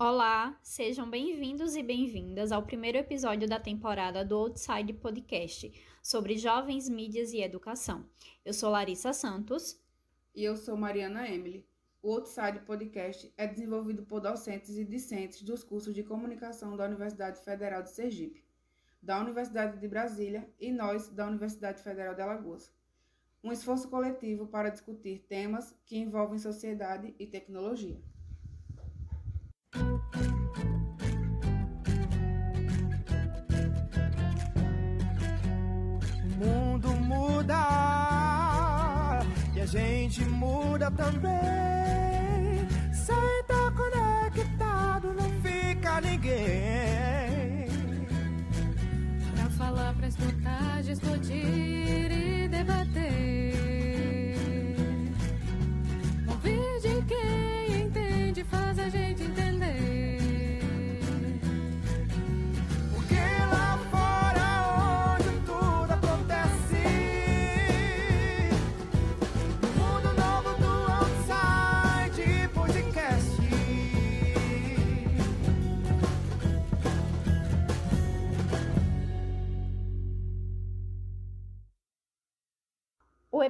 Olá, 0.00 0.56
sejam 0.62 1.10
bem-vindos 1.10 1.74
e 1.74 1.82
bem-vindas 1.82 2.52
ao 2.52 2.62
primeiro 2.62 2.98
episódio 2.98 3.48
da 3.48 3.58
temporada 3.58 4.24
do 4.24 4.36
Outside 4.36 4.92
Podcast 4.92 5.72
sobre 6.00 6.38
jovens, 6.38 6.88
mídias 6.88 7.32
e 7.32 7.40
educação. 7.40 8.08
Eu 8.44 8.54
sou 8.54 8.70
Larissa 8.70 9.12
Santos. 9.12 9.82
E 10.32 10.44
eu 10.44 10.56
sou 10.56 10.76
Mariana 10.76 11.28
Emily. 11.28 11.66
O 12.00 12.12
Outside 12.12 12.60
Podcast 12.60 13.34
é 13.36 13.44
desenvolvido 13.48 14.04
por 14.04 14.20
docentes 14.20 14.78
e 14.78 14.84
discentes 14.84 15.42
dos 15.42 15.64
cursos 15.64 15.92
de 15.92 16.04
comunicação 16.04 16.76
da 16.76 16.86
Universidade 16.86 17.42
Federal 17.42 17.82
de 17.82 17.90
Sergipe, 17.90 18.44
da 19.02 19.20
Universidade 19.20 19.80
de 19.80 19.88
Brasília 19.88 20.48
e 20.60 20.70
nós 20.70 21.08
da 21.08 21.26
Universidade 21.26 21.82
Federal 21.82 22.14
de 22.14 22.22
Alagoas. 22.22 22.72
Um 23.42 23.50
esforço 23.50 23.88
coletivo 23.88 24.46
para 24.46 24.70
discutir 24.70 25.26
temas 25.28 25.76
que 25.84 25.98
envolvem 25.98 26.38
sociedade 26.38 27.16
e 27.18 27.26
tecnologia. 27.26 28.00
Muda 40.38 40.90
também. 40.92 42.66
Sem 42.92 43.40
estar 43.40 43.72
conectado 43.72 45.12
não 45.12 45.30
fica 45.42 46.00
ninguém. 46.00 47.66
Pra 49.34 49.50
falar, 49.50 49.94
pra 49.94 50.06
escutar, 50.06 50.82
discutir 50.82 52.10
e 52.10 52.48
debater. 52.48 53.27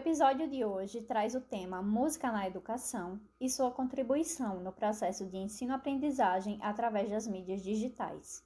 Episódio 0.08 0.48
de 0.48 0.64
hoje 0.64 1.02
traz 1.02 1.34
o 1.34 1.40
tema 1.40 1.82
Música 1.82 2.32
na 2.32 2.46
Educação 2.46 3.20
e 3.38 3.46
sua 3.46 3.70
contribuição 3.70 4.58
no 4.58 4.72
processo 4.72 5.26
de 5.26 5.36
ensino-aprendizagem 5.36 6.58
através 6.62 7.10
das 7.10 7.28
mídias 7.28 7.62
digitais. 7.62 8.42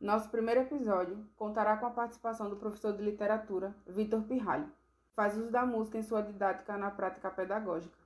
Nosso 0.00 0.30
primeiro 0.30 0.60
episódio 0.60 1.26
contará 1.36 1.76
com 1.76 1.86
a 1.86 1.90
participação 1.90 2.48
do 2.48 2.54
professor 2.54 2.96
de 2.96 3.02
literatura, 3.02 3.74
Vitor 3.84 4.22
Pirralho. 4.22 4.70
Faz 5.16 5.36
uso 5.36 5.50
da 5.50 5.66
música 5.66 5.98
em 5.98 6.04
sua 6.04 6.22
didática 6.22 6.78
na 6.78 6.88
prática 6.88 7.32
pedagógica. 7.32 7.98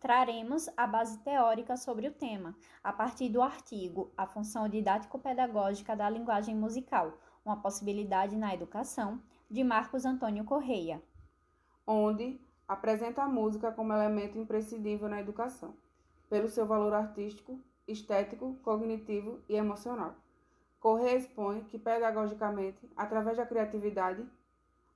Traremos 0.00 0.68
a 0.76 0.88
base 0.88 1.18
teórica 1.20 1.76
sobre 1.76 2.08
o 2.08 2.12
tema, 2.12 2.52
a 2.82 2.92
partir 2.92 3.28
do 3.28 3.40
artigo 3.40 4.10
A 4.16 4.26
Função 4.26 4.68
Didático-Pedagógica 4.68 5.94
da 5.94 6.10
Linguagem 6.10 6.56
Musical, 6.56 7.16
uma 7.44 7.62
possibilidade 7.62 8.34
na 8.34 8.52
educação, 8.52 9.22
de 9.48 9.62
Marcos 9.62 10.04
Antônio 10.04 10.44
Correia, 10.44 11.00
onde 11.90 12.38
apresenta 12.68 13.22
a 13.22 13.28
música 13.28 13.72
como 13.72 13.94
elemento 13.94 14.36
imprescindível 14.36 15.08
na 15.08 15.22
educação, 15.22 15.74
pelo 16.28 16.46
seu 16.46 16.66
valor 16.66 16.92
artístico, 16.92 17.58
estético, 17.86 18.58
cognitivo 18.62 19.40
e 19.48 19.54
emocional. 19.54 20.14
Correia 20.78 21.16
expõe 21.16 21.64
que, 21.64 21.78
pedagogicamente, 21.78 22.78
através 22.94 23.38
da 23.38 23.46
criatividade, 23.46 24.22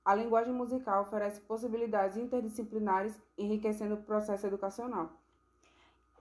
a 0.05 0.13
linguagem 0.13 0.53
musical 0.53 1.01
oferece 1.01 1.41
possibilidades 1.41 2.15
interdisciplinares, 2.15 3.19
enriquecendo 3.35 3.95
o 3.95 4.03
processo 4.03 4.45
educacional. 4.45 5.09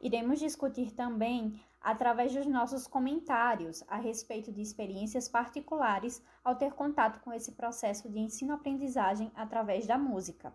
Iremos 0.00 0.40
discutir 0.40 0.92
também 0.92 1.60
através 1.82 2.32
dos 2.32 2.46
nossos 2.46 2.86
comentários 2.86 3.84
a 3.88 3.96
respeito 3.96 4.50
de 4.50 4.62
experiências 4.62 5.28
particulares 5.28 6.24
ao 6.42 6.56
ter 6.56 6.72
contato 6.72 7.20
com 7.20 7.30
esse 7.30 7.52
processo 7.52 8.08
de 8.08 8.18
ensino-aprendizagem 8.18 9.30
através 9.34 9.86
da 9.86 9.98
música. 9.98 10.54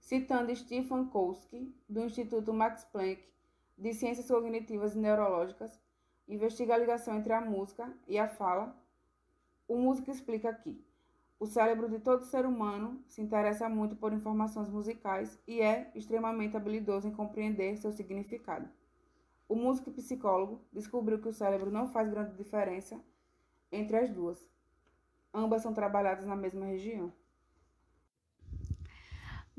Citando 0.00 0.54
Stefan 0.56 1.06
Kowski, 1.06 1.72
do 1.88 2.04
Instituto 2.04 2.52
Max 2.52 2.84
Planck 2.84 3.22
de 3.78 3.94
Ciências 3.94 4.26
Cognitivas 4.26 4.96
e 4.96 4.98
Neurológicas, 4.98 5.80
investiga 6.26 6.74
a 6.74 6.78
ligação 6.78 7.16
entre 7.16 7.32
a 7.32 7.40
música 7.40 7.92
e 8.08 8.18
a 8.18 8.26
fala. 8.26 8.74
O 9.68 9.76
músico 9.76 10.10
explica 10.10 10.48
aqui. 10.48 10.84
O 11.38 11.46
cérebro 11.46 11.88
de 11.88 12.00
todo 12.00 12.24
ser 12.24 12.44
humano 12.44 13.00
se 13.06 13.22
interessa 13.22 13.68
muito 13.68 13.94
por 13.94 14.12
informações 14.12 14.68
musicais 14.68 15.38
e 15.46 15.60
é 15.60 15.90
extremamente 15.94 16.56
habilidoso 16.56 17.06
em 17.06 17.14
compreender 17.14 17.76
seu 17.76 17.92
significado. 17.92 18.68
O 19.48 19.54
músico 19.54 19.90
e 19.90 19.94
psicólogo 19.94 20.60
descobriu 20.72 21.20
que 21.20 21.28
o 21.28 21.32
cérebro 21.32 21.70
não 21.70 21.88
faz 21.88 22.08
grande 22.10 22.36
diferença 22.36 23.00
entre 23.70 23.96
as 23.96 24.10
duas. 24.10 24.44
Ambas 25.32 25.62
são 25.62 25.72
trabalhadas 25.72 26.26
na 26.26 26.34
mesma 26.34 26.66
região. 26.66 27.12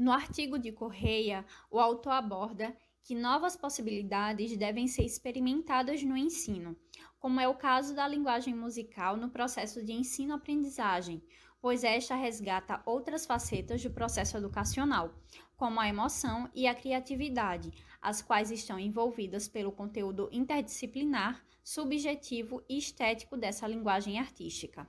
No 0.02 0.12
artigo 0.12 0.58
de 0.58 0.72
Correia, 0.72 1.46
o 1.70 1.80
autor 1.80 2.14
aborda 2.14 2.76
que 3.04 3.14
novas 3.14 3.56
possibilidades 3.56 4.58
devem 4.58 4.88
ser 4.88 5.04
experimentadas 5.04 6.02
no 6.02 6.18
ensino, 6.18 6.76
como 7.20 7.40
é 7.40 7.48
o 7.48 7.54
caso 7.54 7.94
da 7.94 8.08
linguagem 8.08 8.56
musical 8.56 9.16
no 9.16 9.30
processo 9.30 9.86
de 9.86 9.94
ensino-aprendizagem, 9.94 11.22
pois 11.62 11.84
esta 11.84 12.16
resgata 12.16 12.82
outras 12.84 13.28
facetas 13.28 13.84
do 13.84 13.92
processo 13.92 14.36
educacional, 14.38 15.14
como 15.56 15.80
a 15.80 15.88
emoção 15.88 16.50
e 16.52 16.66
a 16.66 16.74
criatividade, 16.74 17.72
as 18.02 18.24
quais 18.24 18.50
estão 18.50 18.80
envolvidas 18.80 19.48
pelo 19.48 19.72
conteúdo 19.72 20.30
interdisciplinar, 20.32 21.46
subjetivo 21.64 22.64
e 22.68 22.80
estético 22.80 23.38
dessa 23.38 23.68
linguagem 23.68 24.18
artística. 24.18 24.88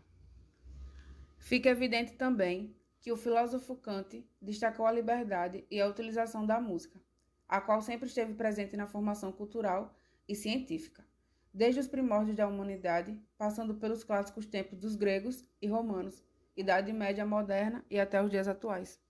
Fica 1.38 1.68
evidente 1.68 2.14
também 2.14 2.74
que 3.02 3.10
o 3.10 3.16
filósofo 3.16 3.74
Kant 3.74 4.24
destacou 4.40 4.86
a 4.86 4.92
liberdade 4.92 5.66
e 5.68 5.80
a 5.80 5.88
utilização 5.88 6.46
da 6.46 6.60
música, 6.60 7.02
a 7.48 7.60
qual 7.60 7.82
sempre 7.82 8.06
esteve 8.06 8.32
presente 8.32 8.76
na 8.76 8.86
formação 8.86 9.32
cultural 9.32 9.92
e 10.28 10.36
científica, 10.36 11.04
desde 11.52 11.80
os 11.80 11.88
primórdios 11.88 12.36
da 12.36 12.46
humanidade, 12.46 13.20
passando 13.36 13.74
pelos 13.74 14.04
clássicos 14.04 14.46
tempos 14.46 14.78
dos 14.78 14.94
gregos 14.94 15.44
e 15.60 15.66
romanos, 15.66 16.24
Idade 16.56 16.92
Média 16.92 17.26
moderna 17.26 17.84
e 17.90 17.98
até 17.98 18.22
os 18.22 18.30
dias 18.30 18.46
atuais. 18.46 19.00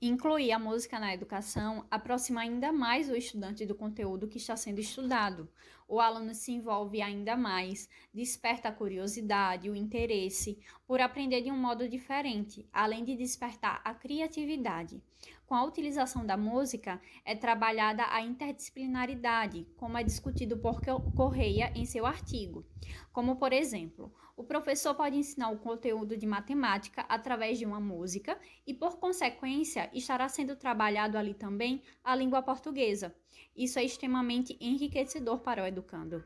Incluir 0.00 0.52
a 0.52 0.58
música 0.58 0.98
na 0.98 1.12
educação 1.12 1.84
aproxima 1.90 2.40
ainda 2.40 2.72
mais 2.72 3.10
o 3.10 3.16
estudante 3.16 3.66
do 3.66 3.74
conteúdo 3.74 4.28
que 4.28 4.38
está 4.38 4.56
sendo 4.56 4.80
estudado. 4.80 5.50
O 5.90 6.00
aluno 6.00 6.34
se 6.34 6.52
envolve 6.52 7.00
ainda 7.00 7.34
mais, 7.34 7.88
desperta 8.12 8.68
a 8.68 8.72
curiosidade, 8.72 9.70
o 9.70 9.74
interesse 9.74 10.58
por 10.86 11.00
aprender 11.00 11.40
de 11.40 11.50
um 11.50 11.56
modo 11.56 11.88
diferente, 11.88 12.68
além 12.70 13.04
de 13.04 13.16
despertar 13.16 13.80
a 13.82 13.94
criatividade. 13.94 15.02
Com 15.46 15.54
a 15.54 15.64
utilização 15.64 16.26
da 16.26 16.36
música, 16.36 17.00
é 17.24 17.34
trabalhada 17.34 18.04
a 18.10 18.20
interdisciplinaridade, 18.20 19.66
como 19.78 19.96
é 19.96 20.04
discutido 20.04 20.58
por 20.58 20.82
Correia 21.16 21.72
em 21.74 21.86
seu 21.86 22.04
artigo. 22.04 22.66
Como, 23.10 23.36
por 23.36 23.54
exemplo, 23.54 24.12
o 24.36 24.44
professor 24.44 24.94
pode 24.94 25.16
ensinar 25.16 25.48
o 25.50 25.58
conteúdo 25.58 26.18
de 26.18 26.26
matemática 26.26 27.00
através 27.08 27.58
de 27.58 27.64
uma 27.64 27.80
música 27.80 28.38
e, 28.66 28.74
por 28.74 28.98
consequência, 28.98 29.90
estará 29.92 30.28
sendo 30.28 30.54
trabalhado 30.54 31.16
ali 31.16 31.32
também 31.32 31.82
a 32.04 32.14
língua 32.14 32.42
portuguesa. 32.42 33.16
Isso 33.56 33.78
é 33.78 33.84
extremamente 33.84 34.56
enriquecedor 34.60 35.40
para 35.40 35.62
o 35.62 35.66
educando. 35.66 36.24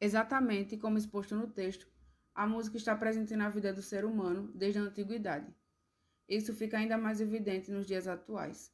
Exatamente 0.00 0.76
como 0.76 0.98
exposto 0.98 1.34
no 1.34 1.46
texto, 1.46 1.88
a 2.34 2.46
música 2.46 2.76
está 2.76 2.94
presente 2.94 3.34
na 3.34 3.48
vida 3.48 3.72
do 3.72 3.80
ser 3.80 4.04
humano 4.04 4.52
desde 4.54 4.78
a 4.78 4.82
antiguidade. 4.82 5.54
Isso 6.28 6.52
fica 6.54 6.76
ainda 6.76 6.98
mais 6.98 7.20
evidente 7.20 7.70
nos 7.70 7.86
dias 7.86 8.06
atuais, 8.06 8.70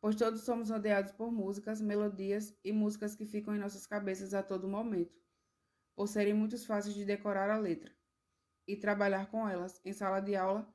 pois 0.00 0.14
todos 0.14 0.42
somos 0.42 0.68
rodeados 0.68 1.12
por 1.12 1.32
músicas, 1.32 1.80
melodias 1.80 2.54
e 2.62 2.72
músicas 2.72 3.14
que 3.14 3.24
ficam 3.24 3.54
em 3.54 3.58
nossas 3.58 3.86
cabeças 3.86 4.34
a 4.34 4.42
todo 4.42 4.68
momento, 4.68 5.16
por 5.94 6.06
serem 6.06 6.34
muito 6.34 6.58
fáceis 6.66 6.94
de 6.94 7.04
decorar 7.04 7.48
a 7.48 7.58
letra. 7.58 7.90
E 8.68 8.76
trabalhar 8.76 9.30
com 9.30 9.48
elas 9.48 9.80
em 9.84 9.92
sala 9.92 10.20
de 10.20 10.36
aula 10.36 10.68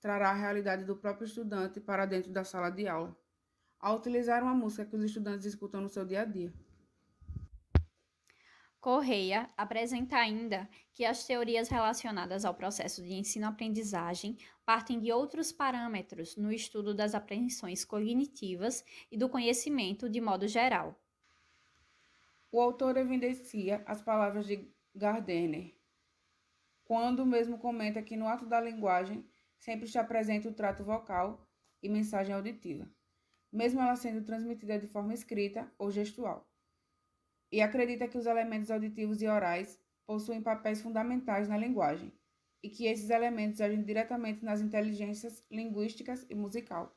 trará 0.00 0.30
a 0.30 0.34
realidade 0.34 0.84
do 0.84 0.96
próprio 0.96 1.26
estudante 1.26 1.80
para 1.80 2.06
dentro 2.06 2.32
da 2.32 2.44
sala 2.44 2.70
de 2.70 2.86
aula, 2.86 3.14
ao 3.84 3.96
utilizar 3.98 4.42
uma 4.42 4.54
música 4.54 4.86
que 4.86 4.96
os 4.96 5.04
estudantes 5.04 5.44
escutam 5.44 5.82
no 5.82 5.90
seu 5.90 6.06
dia 6.06 6.22
a 6.22 6.24
dia. 6.24 6.50
Correia 8.80 9.50
apresenta 9.58 10.16
ainda 10.16 10.66
que 10.94 11.04
as 11.04 11.26
teorias 11.26 11.68
relacionadas 11.68 12.46
ao 12.46 12.54
processo 12.54 13.02
de 13.02 13.12
ensino-aprendizagem 13.12 14.38
partem 14.64 14.98
de 14.98 15.12
outros 15.12 15.52
parâmetros 15.52 16.34
no 16.34 16.50
estudo 16.50 16.94
das 16.94 17.14
apreensões 17.14 17.84
cognitivas 17.84 18.82
e 19.12 19.18
do 19.18 19.28
conhecimento 19.28 20.08
de 20.08 20.18
modo 20.18 20.48
geral. 20.48 20.98
O 22.50 22.62
autor 22.62 22.96
evidencia 22.96 23.82
as 23.86 24.00
palavras 24.00 24.46
de 24.46 24.66
Gardner, 24.94 25.74
quando 26.84 27.26
mesmo 27.26 27.58
comenta 27.58 28.02
que 28.02 28.16
no 28.16 28.28
ato 28.28 28.46
da 28.46 28.62
linguagem 28.62 29.28
sempre 29.58 29.84
está 29.84 30.02
presente 30.02 30.48
o 30.48 30.54
trato 30.54 30.82
vocal 30.82 31.46
e 31.82 31.88
mensagem 31.88 32.34
auditiva, 32.34 32.88
mesmo 33.54 33.80
ela 33.80 33.94
sendo 33.94 34.24
transmitida 34.24 34.78
de 34.78 34.88
forma 34.88 35.14
escrita 35.14 35.72
ou 35.78 35.88
gestual. 35.88 36.44
E 37.52 37.60
acredita 37.60 38.08
que 38.08 38.18
os 38.18 38.26
elementos 38.26 38.68
auditivos 38.68 39.22
e 39.22 39.28
orais 39.28 39.80
possuem 40.04 40.42
papéis 40.42 40.82
fundamentais 40.82 41.48
na 41.48 41.56
linguagem 41.56 42.12
e 42.60 42.68
que 42.68 42.86
esses 42.86 43.10
elementos 43.10 43.60
agem 43.60 43.82
diretamente 43.82 44.44
nas 44.44 44.60
inteligências 44.60 45.40
linguísticas 45.48 46.26
e 46.28 46.34
musical. 46.34 46.96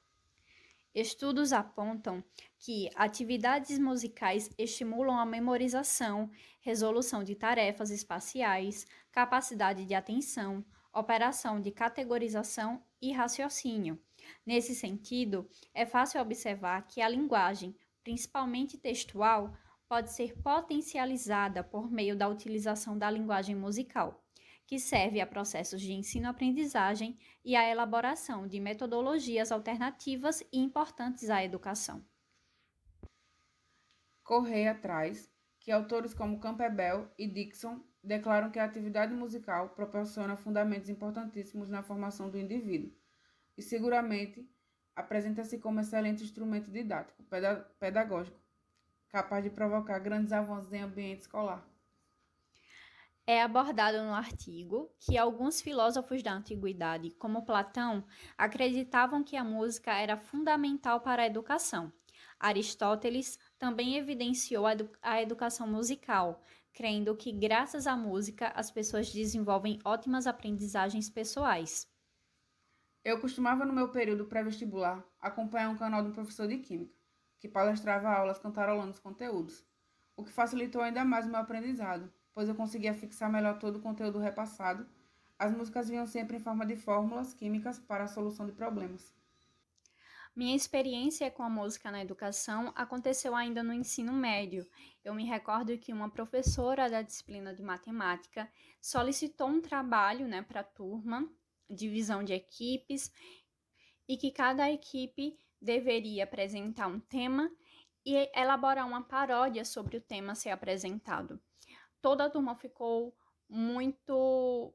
Estudos 0.95 1.53
apontam 1.53 2.23
que 2.57 2.89
atividades 2.95 3.77
musicais 3.77 4.49
estimulam 4.57 5.19
a 5.19 5.25
memorização, 5.25 6.31
resolução 6.59 7.23
de 7.23 7.35
tarefas 7.35 7.91
espaciais, 7.91 8.87
capacidade 9.11 9.85
de 9.85 9.93
atenção, 9.93 10.65
operação 10.91 11.61
de 11.61 11.69
categorização 11.69 12.81
e 12.99 13.11
raciocínio. 13.11 13.99
Nesse 14.45 14.73
sentido, 14.75 15.49
é 15.73 15.85
fácil 15.85 16.21
observar 16.21 16.87
que 16.87 17.01
a 17.01 17.09
linguagem, 17.09 17.75
principalmente 18.03 18.77
textual, 18.77 19.53
pode 19.87 20.11
ser 20.11 20.35
potencializada 20.41 21.63
por 21.63 21.91
meio 21.91 22.15
da 22.15 22.27
utilização 22.27 22.97
da 22.97 23.09
linguagem 23.09 23.55
musical 23.55 24.23
que 24.67 24.77
serve 24.77 25.21
a 25.21 25.25
processos 25.25 25.81
de 25.81 25.93
ensino-aprendizagem 25.93 27.17
e 27.43 27.55
à 27.55 27.67
elaboração 27.67 28.45
de 28.45 28.59
metodologias 28.59 29.49
alternativas 29.49 30.41
e 30.51 30.59
importantes 30.59 31.29
à 31.29 31.41
educação. 31.41 32.05
Correia 34.21 34.75
traz 34.75 35.31
que 35.61 35.71
autores 35.71 36.13
como 36.13 36.39
Campbell 36.39 37.09
e 37.17 37.27
Dixon 37.27 37.81
declaram 38.03 38.51
que 38.51 38.59
a 38.59 38.65
atividade 38.65 39.13
musical 39.13 39.69
proporciona 39.69 40.35
fundamentos 40.35 40.89
importantíssimos 40.89 41.69
na 41.69 41.81
formação 41.81 42.29
do 42.29 42.37
indivíduo 42.37 42.91
e 43.57 43.61
seguramente 43.61 44.49
apresenta-se 44.95 45.57
como 45.59 45.79
excelente 45.79 46.23
instrumento 46.23 46.71
didático, 46.71 47.23
pedagógico, 47.79 48.39
capaz 49.09 49.43
de 49.43 49.49
provocar 49.49 49.99
grandes 49.99 50.31
avanços 50.31 50.71
em 50.73 50.81
ambiente 50.81 51.21
escolar 51.21 51.67
é 53.27 53.41
abordado 53.41 54.01
no 54.03 54.13
artigo 54.13 54.89
que 54.97 55.17
alguns 55.17 55.59
filósofos 55.59 56.23
da 56.23 56.31
antiguidade, 56.31 57.11
como 57.11 57.45
Platão, 57.45 58.05
acreditavam 58.37 59.21
que 59.21 59.35
a 59.35 59.43
música 59.43 59.93
era 59.93 60.15
fundamental 60.15 61.01
para 61.01 61.23
a 61.23 61.25
educação. 61.25 61.91
Aristóteles 62.39 63.37
também 63.59 63.97
evidenciou 63.97 64.65
a, 64.65 64.71
edu 64.71 64.89
a 65.01 65.21
educação 65.21 65.67
musical, 65.67 66.41
crendo 66.71 67.17
que, 67.17 67.33
graças 67.33 67.85
à 67.85 67.97
música, 67.97 68.47
as 68.55 68.71
pessoas 68.71 69.11
desenvolvem 69.11 69.77
ótimas 69.83 70.25
aprendizagens 70.25 71.09
pessoais. 71.09 71.85
Eu 73.07 73.19
costumava, 73.19 73.65
no 73.65 73.73
meu 73.73 73.89
período 73.89 74.25
pré-vestibular, 74.25 75.03
acompanhar 75.21 75.69
um 75.69 75.77
canal 75.77 76.03
de 76.03 76.09
um 76.09 76.13
professor 76.13 76.47
de 76.47 76.57
Química, 76.57 76.93
que 77.39 77.47
palestrava 77.47 78.09
aulas 78.09 78.39
cantarolando 78.39 78.91
os 78.91 78.99
conteúdos, 78.99 79.65
o 80.15 80.23
que 80.23 80.31
facilitou 80.31 80.81
ainda 80.81 81.05
mais 81.05 81.25
o 81.25 81.29
meu 81.29 81.39
aprendizado 81.39 82.11
pois 82.37 82.47
eu 82.47 82.53
conseguia 82.53 82.93
fixar 82.93 83.31
melhor 83.31 83.57
todo 83.57 83.77
o 83.77 83.81
conteúdo 83.81 84.19
repassado. 84.19 84.87
As 85.39 85.51
músicas 85.51 85.89
vinham 85.89 86.05
sempre 86.05 86.37
em 86.37 86.39
forma 86.39 86.67
de 86.67 86.75
fórmulas 86.75 87.33
químicas 87.33 87.79
para 87.79 88.03
a 88.03 88.07
solução 88.07 88.45
de 88.45 88.51
problemas. 88.51 89.11
Minha 90.35 90.55
experiência 90.55 91.31
com 91.31 91.41
a 91.41 91.49
música 91.49 91.89
na 91.89 91.99
educação 91.99 92.71
aconteceu 92.75 93.35
ainda 93.35 93.63
no 93.63 93.73
ensino 93.73 94.13
médio. 94.13 94.67
Eu 95.03 95.15
me 95.15 95.25
recordo 95.25 95.75
que 95.79 95.91
uma 95.91 96.11
professora 96.11 96.87
da 96.87 97.01
disciplina 97.01 97.55
de 97.55 97.63
matemática 97.63 98.47
solicitou 98.79 99.47
um 99.47 99.59
trabalho 99.59 100.27
né, 100.27 100.43
para 100.43 100.59
a 100.59 100.63
turma, 100.63 101.27
divisão 101.69 102.23
de 102.23 102.33
equipes, 102.33 103.11
e 104.07 104.17
que 104.17 104.31
cada 104.31 104.71
equipe 104.71 105.37
deveria 105.61 106.23
apresentar 106.23 106.87
um 106.87 106.99
tema 106.99 107.51
e 108.05 108.29
elaborar 108.33 108.87
uma 108.87 109.03
paródia 109.03 109.65
sobre 109.65 109.97
o 109.97 110.01
tema 110.01 110.33
ser 110.33 110.51
apresentado 110.51 111.41
toda 112.01 112.25
a 112.25 112.29
turma 112.29 112.55
ficou 112.55 113.13
muito 113.49 114.73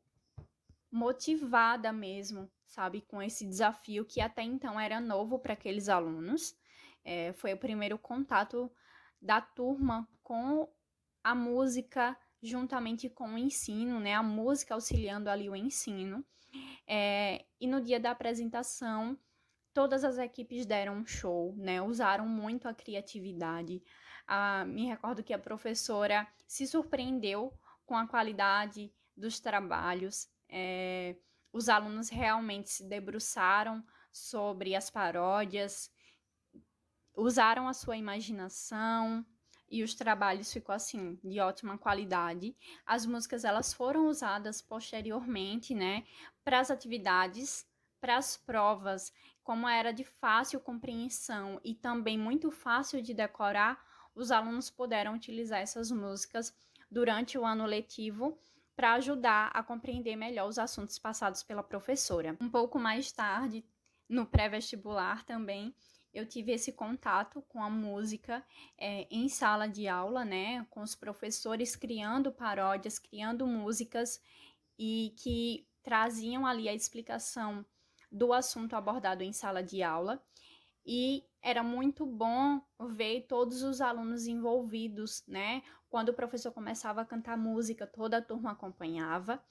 motivada 0.90 1.92
mesmo, 1.92 2.50
sabe, 2.66 3.00
com 3.00 3.22
esse 3.22 3.46
desafio 3.46 4.04
que 4.04 4.20
até 4.20 4.42
então 4.42 4.78
era 4.78 5.00
novo 5.00 5.38
para 5.38 5.54
aqueles 5.54 5.88
alunos. 5.88 6.54
É, 7.04 7.32
foi 7.32 7.54
o 7.54 7.58
primeiro 7.58 7.98
contato 7.98 8.70
da 9.20 9.40
turma 9.40 10.06
com 10.22 10.68
a 11.24 11.34
música 11.34 12.16
juntamente 12.42 13.08
com 13.08 13.34
o 13.34 13.38
ensino, 13.38 14.00
né? 14.00 14.14
A 14.14 14.22
música 14.22 14.74
auxiliando 14.74 15.30
ali 15.30 15.48
o 15.48 15.56
ensino. 15.56 16.24
É, 16.86 17.44
e 17.60 17.66
no 17.66 17.80
dia 17.80 17.98
da 17.98 18.10
apresentação, 18.10 19.18
todas 19.72 20.04
as 20.04 20.18
equipes 20.18 20.66
deram 20.66 20.98
um 20.98 21.06
show, 21.06 21.54
né? 21.56 21.80
Usaram 21.80 22.26
muito 22.26 22.68
a 22.68 22.74
criatividade, 22.74 23.82
ah, 24.26 24.64
me 24.64 24.86
recordo 24.86 25.22
que 25.22 25.32
a 25.32 25.38
professora 25.38 26.26
se 26.46 26.66
surpreendeu 26.66 27.52
com 27.84 27.96
a 27.96 28.06
qualidade 28.06 28.92
dos 29.16 29.40
trabalhos. 29.40 30.28
É, 30.48 31.16
os 31.52 31.68
alunos 31.68 32.08
realmente 32.08 32.70
se 32.70 32.88
debruçaram 32.88 33.84
sobre 34.10 34.74
as 34.74 34.90
paródias, 34.90 35.90
usaram 37.14 37.68
a 37.68 37.74
sua 37.74 37.96
imaginação 37.96 39.24
e 39.72 39.82
os 39.82 39.94
trabalhos 39.94 40.52
ficou 40.52 40.74
assim 40.74 41.18
de 41.24 41.40
ótima 41.40 41.78
qualidade. 41.78 42.54
As 42.84 43.06
músicas 43.06 43.42
elas 43.42 43.72
foram 43.72 44.06
usadas 44.06 44.60
posteriormente, 44.60 45.74
né, 45.74 46.04
para 46.44 46.60
as 46.60 46.70
atividades, 46.70 47.66
para 47.98 48.18
as 48.18 48.36
provas, 48.36 49.12
como 49.42 49.66
era 49.66 49.90
de 49.90 50.04
fácil 50.04 50.60
compreensão 50.60 51.58
e 51.64 51.74
também 51.74 52.18
muito 52.18 52.50
fácil 52.50 53.00
de 53.00 53.14
decorar, 53.14 53.82
os 54.14 54.30
alunos 54.30 54.68
puderam 54.68 55.14
utilizar 55.14 55.60
essas 55.60 55.90
músicas 55.90 56.54
durante 56.90 57.38
o 57.38 57.44
ano 57.46 57.64
letivo 57.64 58.38
para 58.76 58.92
ajudar 58.94 59.50
a 59.54 59.62
compreender 59.62 60.16
melhor 60.16 60.48
os 60.48 60.58
assuntos 60.58 60.98
passados 60.98 61.42
pela 61.42 61.62
professora. 61.62 62.36
Um 62.40 62.50
pouco 62.50 62.78
mais 62.78 63.10
tarde, 63.10 63.64
no 64.06 64.26
pré-vestibular 64.26 65.24
também, 65.24 65.74
eu 66.12 66.26
tive 66.26 66.52
esse 66.52 66.72
contato 66.72 67.42
com 67.48 67.62
a 67.62 67.70
música 67.70 68.44
é, 68.78 69.06
em 69.10 69.28
sala 69.28 69.68
de 69.68 69.88
aula, 69.88 70.24
né, 70.24 70.66
com 70.70 70.82
os 70.82 70.94
professores 70.94 71.74
criando 71.74 72.32
paródias, 72.32 72.98
criando 72.98 73.46
músicas 73.46 74.20
e 74.78 75.14
que 75.16 75.66
traziam 75.82 76.46
ali 76.46 76.68
a 76.68 76.74
explicação 76.74 77.64
do 78.10 78.32
assunto 78.32 78.74
abordado 78.74 79.22
em 79.22 79.32
sala 79.32 79.62
de 79.62 79.82
aula 79.82 80.22
e 80.84 81.24
era 81.40 81.62
muito 81.62 82.04
bom 82.04 82.60
ver 82.90 83.22
todos 83.22 83.62
os 83.62 83.80
alunos 83.80 84.26
envolvidos, 84.26 85.24
né? 85.26 85.62
Quando 85.88 86.10
o 86.10 86.14
professor 86.14 86.52
começava 86.52 87.02
a 87.02 87.04
cantar 87.04 87.36
música, 87.36 87.86
toda 87.86 88.18
a 88.18 88.22
turma 88.22 88.52
acompanhava, 88.52 89.42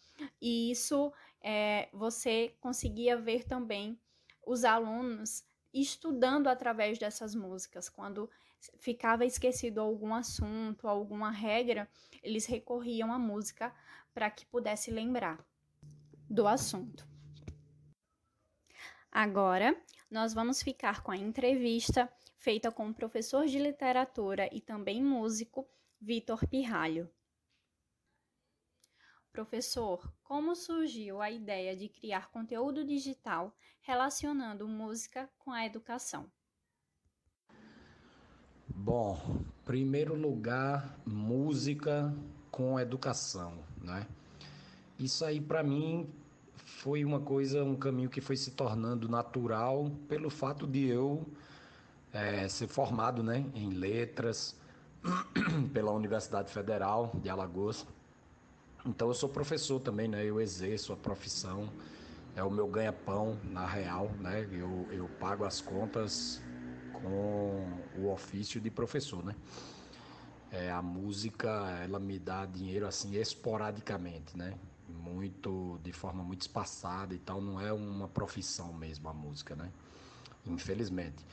e 0.41 0.71
isso 0.71 1.11
é, 1.41 1.89
você 1.93 2.55
conseguia 2.59 3.17
ver 3.17 3.45
também 3.45 3.99
os 4.45 4.63
alunos 4.63 5.43
estudando 5.73 6.47
através 6.47 6.97
dessas 6.97 7.35
músicas. 7.35 7.89
Quando 7.89 8.29
ficava 8.77 9.25
esquecido 9.25 9.81
algum 9.81 10.13
assunto, 10.13 10.87
alguma 10.87 11.31
regra, 11.31 11.89
eles 12.21 12.45
recorriam 12.45 13.11
à 13.11 13.19
música 13.19 13.73
para 14.13 14.29
que 14.29 14.45
pudesse 14.45 14.91
lembrar 14.91 15.43
do 16.29 16.47
assunto. 16.47 17.07
Agora, 19.11 19.75
nós 20.09 20.33
vamos 20.33 20.61
ficar 20.61 21.01
com 21.03 21.11
a 21.11 21.17
entrevista 21.17 22.11
feita 22.37 22.71
com 22.71 22.89
o 22.89 22.93
professor 22.93 23.45
de 23.45 23.59
literatura 23.59 24.49
e 24.51 24.59
também 24.59 25.03
músico 25.03 25.67
Vitor 25.99 26.47
Pirralho. 26.47 27.09
Professor, 29.31 30.11
como 30.23 30.55
surgiu 30.55 31.21
a 31.21 31.31
ideia 31.31 31.75
de 31.75 31.87
criar 31.87 32.29
conteúdo 32.31 32.83
digital 32.83 33.55
relacionando 33.81 34.67
música 34.67 35.29
com 35.39 35.51
a 35.51 35.65
educação? 35.65 36.29
Bom, 38.67 39.41
primeiro 39.63 40.15
lugar, 40.15 40.99
música 41.05 42.13
com 42.49 42.77
educação, 42.77 43.63
né? 43.81 44.05
Isso 44.99 45.23
aí 45.23 45.39
para 45.39 45.63
mim 45.63 46.13
foi 46.65 47.05
uma 47.05 47.21
coisa, 47.21 47.63
um 47.63 47.75
caminho 47.75 48.09
que 48.09 48.19
foi 48.19 48.35
se 48.35 48.51
tornando 48.51 49.07
natural 49.07 49.89
pelo 50.09 50.29
fato 50.29 50.67
de 50.67 50.87
eu 50.87 51.25
é, 52.11 52.47
ser 52.47 52.67
formado 52.67 53.23
né, 53.23 53.45
em 53.55 53.69
letras, 53.69 54.59
pela 55.73 55.91
Universidade 55.91 56.51
Federal 56.51 57.11
de 57.21 57.29
Alagoas. 57.29 57.87
Então 58.85 59.07
eu 59.09 59.13
sou 59.13 59.29
professor 59.29 59.79
também, 59.79 60.07
né? 60.07 60.23
Eu 60.25 60.41
exerço 60.41 60.91
a 60.91 60.97
profissão, 60.97 61.71
é 62.35 62.43
o 62.43 62.49
meu 62.49 62.67
ganha-pão 62.67 63.39
na 63.43 63.65
real, 63.65 64.15
né? 64.17 64.47
Eu, 64.51 64.87
eu 64.91 65.07
pago 65.07 65.43
as 65.43 65.61
contas 65.61 66.41
com 66.91 67.87
o 67.93 68.11
ofício 68.11 68.59
de 68.59 68.69
professor, 68.71 69.23
né? 69.23 69.35
É, 70.49 70.69
a 70.71 70.81
música, 70.81 71.49
ela 71.83 71.99
me 71.99 72.19
dá 72.19 72.45
dinheiro 72.45 72.85
assim 72.85 73.15
esporadicamente, 73.15 74.35
né? 74.37 74.53
Muito, 74.87 75.79
de 75.83 75.93
forma 75.93 76.23
muito 76.23 76.41
espaçada 76.41 77.13
e 77.13 77.19
tal, 77.19 77.39
não 77.39 77.59
é 77.61 77.71
uma 77.71 78.07
profissão 78.07 78.73
mesmo 78.73 79.07
a 79.07 79.13
música, 79.13 79.55
né? 79.55 79.71
Infelizmente. 80.45 81.25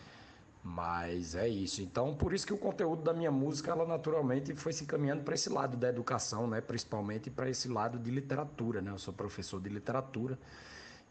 Mas 0.62 1.34
é 1.34 1.48
isso. 1.48 1.80
Então, 1.80 2.14
por 2.14 2.32
isso 2.32 2.46
que 2.46 2.52
o 2.52 2.58
conteúdo 2.58 3.02
da 3.02 3.12
minha 3.12 3.30
música, 3.30 3.70
ela 3.70 3.86
naturalmente 3.86 4.54
foi 4.54 4.72
se 4.72 4.84
caminhando 4.84 5.22
para 5.22 5.34
esse 5.34 5.48
lado 5.48 5.76
da 5.76 5.88
educação, 5.88 6.46
né? 6.46 6.60
Principalmente 6.60 7.30
para 7.30 7.48
esse 7.48 7.68
lado 7.68 7.98
de 7.98 8.10
literatura, 8.10 8.80
né? 8.80 8.90
Eu 8.90 8.98
sou 8.98 9.14
professor 9.14 9.60
de 9.60 9.68
literatura. 9.68 10.38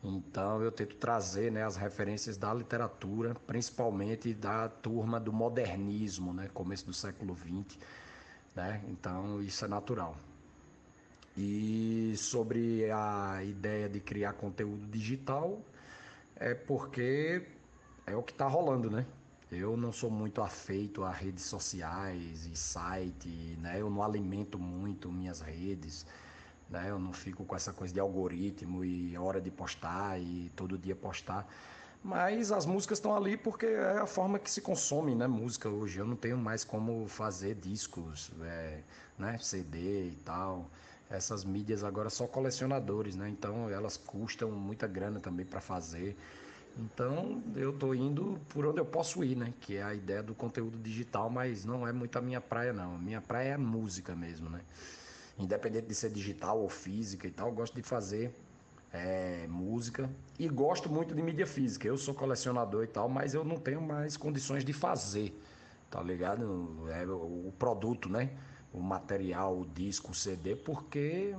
Então, 0.04 0.62
eu 0.62 0.72
tento 0.72 0.96
trazer, 0.96 1.52
né, 1.52 1.64
as 1.64 1.76
referências 1.76 2.38
da 2.38 2.54
literatura, 2.54 3.34
principalmente 3.48 4.32
da 4.34 4.70
turma 4.70 5.20
do 5.20 5.34
modernismo, 5.34 6.34
né? 6.34 6.50
Começo 6.54 6.86
do 6.86 6.94
século 6.94 7.36
XX, 7.36 7.80
né? 8.56 8.84
Então, 8.88 9.42
isso 9.42 9.66
é 9.66 9.68
natural. 9.68 10.16
E 11.36 12.14
sobre 12.18 12.90
a 12.92 13.44
ideia 13.44 13.90
de 13.90 14.00
criar 14.00 14.34
conteúdo 14.34 14.86
digital, 14.88 15.62
é 16.36 16.54
porque 16.54 17.48
é 18.06 18.16
o 18.16 18.24
que 18.24 18.32
está 18.32 18.48
rolando, 18.48 18.90
né? 18.90 19.06
Eu 19.52 19.78
não 19.78 19.94
sou 19.94 20.12
muito 20.12 20.42
afeito 20.42 21.04
a 21.04 21.12
redes 21.12 21.46
sociais 21.46 22.46
e 22.46 22.56
site, 22.56 23.30
né? 23.62 23.80
Eu 23.80 23.90
não 23.90 24.04
alimento 24.04 24.60
muito 24.60 25.10
minhas 25.10 25.40
redes, 25.40 26.06
né? 26.70 26.90
Eu 26.90 27.00
não 27.00 27.14
fico 27.14 27.46
com 27.46 27.56
essa 27.56 27.72
coisa 27.72 27.94
de 27.94 28.00
algoritmo 28.00 28.84
e 28.84 29.18
hora 29.18 29.40
de 29.40 29.50
postar 29.50 30.20
e 30.20 30.52
todo 30.56 30.78
dia 30.78 30.96
postar. 30.96 31.48
Mas 32.04 32.52
as 32.52 32.66
músicas 32.66 32.98
estão 32.98 33.16
ali 33.16 33.38
porque 33.38 33.66
é 33.66 34.00
a 34.00 34.06
forma 34.06 34.38
que 34.38 34.52
se 34.52 34.60
consome, 34.60 35.16
né? 35.16 35.28
Música 35.28 35.70
hoje. 35.70 35.98
Eu 35.98 36.06
não 36.06 36.18
tenho 36.18 36.38
mais 36.38 36.66
como 36.66 37.08
fazer 37.08 37.56
discos, 37.56 38.32
é, 38.42 38.82
né? 39.18 39.38
CD 39.40 40.10
e 40.10 40.16
tal. 40.26 40.70
Essas 41.10 41.46
mídias 41.46 41.86
agora 41.86 42.10
só 42.10 42.28
colecionadores, 42.28 43.16
né? 43.16 43.30
Então 43.30 43.70
elas 43.70 43.96
custam 43.96 44.52
muita 44.52 44.88
grana 44.88 45.22
também 45.22 45.46
para 45.46 45.62
fazer. 45.62 46.18
Então 46.78 47.42
eu 47.56 47.72
estou 47.72 47.96
indo 47.96 48.40
por 48.50 48.66
onde 48.66 48.80
eu 48.80 48.86
posso 48.86 49.24
ir, 49.24 49.36
né? 49.36 49.54
Que 49.60 49.78
é 49.78 49.84
a 49.84 49.94
ideia 49.94 50.22
do 50.22 50.36
conteúdo 50.36 50.78
digital, 50.78 51.30
mas 51.30 51.66
não 51.66 51.88
é 51.88 51.92
muito 51.92 52.18
a 52.18 52.22
minha 52.22 52.40
praia, 52.40 52.72
não. 52.72 52.96
A 52.96 52.98
minha 53.00 53.22
praia 53.22 53.50
é 53.50 53.54
a 53.54 53.58
música 53.58 54.16
mesmo, 54.16 54.50
né? 54.50 54.62
Independente 55.40 55.88
de 55.88 55.96
ser 55.96 56.12
digital 56.12 56.60
ou 56.60 56.70
física 56.70 57.28
e 57.28 57.32
tal, 57.32 57.50
eu 57.50 57.54
gosto 57.54 57.76
de 57.76 57.82
fazer 57.82 58.34
é, 58.92 59.48
música 59.48 60.10
e 60.38 60.48
gosto 60.48 60.90
muito 60.90 61.16
de 61.16 61.22
mídia 61.22 61.48
física. 61.48 61.88
Eu 61.88 61.98
sou 61.98 62.14
colecionador 62.14 62.84
e 62.84 62.88
tal, 62.88 63.10
mas 63.10 63.34
eu 63.34 63.44
não 63.44 63.58
tenho 63.58 63.82
mais 63.82 64.16
condições 64.16 64.64
de 64.64 64.74
fazer, 64.74 65.40
tá 65.90 66.02
ligado? 66.02 66.90
É 66.92 67.06
o 67.06 67.52
produto, 67.58 68.10
né? 68.10 68.32
O 68.72 68.80
material, 68.80 69.60
o 69.60 69.66
disco, 69.66 70.12
o 70.12 70.16
CD, 70.16 70.56
porque 70.56 71.36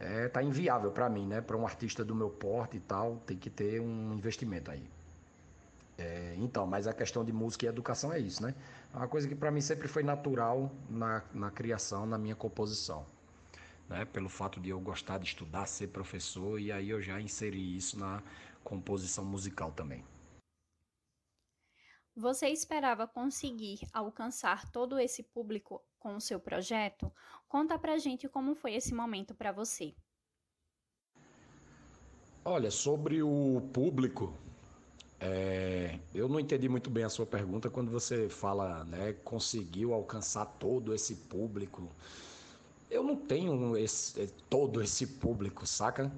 é, 0.00 0.28
tá 0.28 0.42
inviável 0.42 0.90
para 0.92 1.08
mim, 1.08 1.26
né? 1.26 1.40
Para 1.40 1.56
um 1.56 1.66
artista 1.66 2.04
do 2.04 2.14
meu 2.14 2.30
porte 2.30 2.76
e 2.76 2.80
tal, 2.80 3.16
tem 3.26 3.36
que 3.36 3.50
ter 3.50 3.80
um 3.80 4.12
investimento 4.14 4.70
aí. 4.70 4.88
É, 5.98 6.36
então, 6.38 6.64
mas 6.66 6.86
a 6.86 6.94
questão 6.94 7.24
de 7.24 7.32
música 7.32 7.66
e 7.66 7.68
educação 7.68 8.12
é 8.12 8.20
isso, 8.20 8.40
né? 8.42 8.54
É 8.94 8.96
uma 8.96 9.08
coisa 9.08 9.26
que 9.26 9.34
para 9.34 9.50
mim 9.50 9.60
sempre 9.60 9.88
foi 9.88 10.04
natural 10.04 10.70
na, 10.88 11.24
na 11.34 11.50
criação, 11.50 12.06
na 12.06 12.16
minha 12.16 12.36
composição. 12.36 13.04
Né? 13.88 14.04
Pelo 14.04 14.28
fato 14.28 14.60
de 14.60 14.68
eu 14.70 14.78
gostar 14.78 15.18
de 15.18 15.26
estudar, 15.26 15.66
ser 15.66 15.88
professor, 15.88 16.60
e 16.60 16.70
aí 16.70 16.90
eu 16.90 17.02
já 17.02 17.20
inseri 17.20 17.76
isso 17.76 17.98
na 17.98 18.22
composição 18.62 19.24
musical 19.24 19.72
também. 19.72 20.04
Você 22.14 22.48
esperava 22.48 23.06
conseguir 23.06 23.80
alcançar 23.92 24.70
todo 24.70 24.98
esse 24.98 25.22
público 25.22 25.80
com 25.98 26.16
o 26.16 26.20
seu 26.20 26.38
projeto? 26.40 27.12
Conta 27.48 27.78
pra 27.78 27.98
gente 27.98 28.28
como 28.28 28.54
foi 28.54 28.74
esse 28.74 28.94
momento 28.94 29.34
para 29.34 29.52
você. 29.52 29.94
Olha, 32.44 32.70
sobre 32.70 33.22
o 33.22 33.68
público, 33.72 34.32
é, 35.20 35.98
eu 36.14 36.28
não 36.28 36.38
entendi 36.38 36.68
muito 36.68 36.88
bem 36.88 37.04
a 37.04 37.08
sua 37.08 37.26
pergunta 37.26 37.68
quando 37.68 37.90
você 37.90 38.28
fala, 38.28 38.84
né, 38.84 39.12
conseguiu 39.24 39.92
alcançar 39.92 40.46
todo 40.46 40.94
esse 40.94 41.14
público. 41.14 41.90
Eu 42.90 43.02
não 43.02 43.16
tenho 43.16 43.76
esse, 43.76 44.26
todo 44.48 44.80
esse 44.80 45.06
público, 45.06 45.66
saca? 45.66 46.10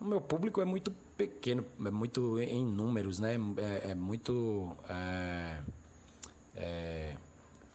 O 0.00 0.04
meu 0.04 0.20
público 0.20 0.60
é 0.60 0.64
muito 0.64 0.90
pequeno, 1.16 1.64
é 1.84 1.90
muito 1.90 2.38
em 2.40 2.64
números, 2.64 3.18
né? 3.18 3.34
É, 3.84 3.90
é 3.90 3.94
muito. 3.94 4.76
É, 4.88 5.62
é, 6.54 7.16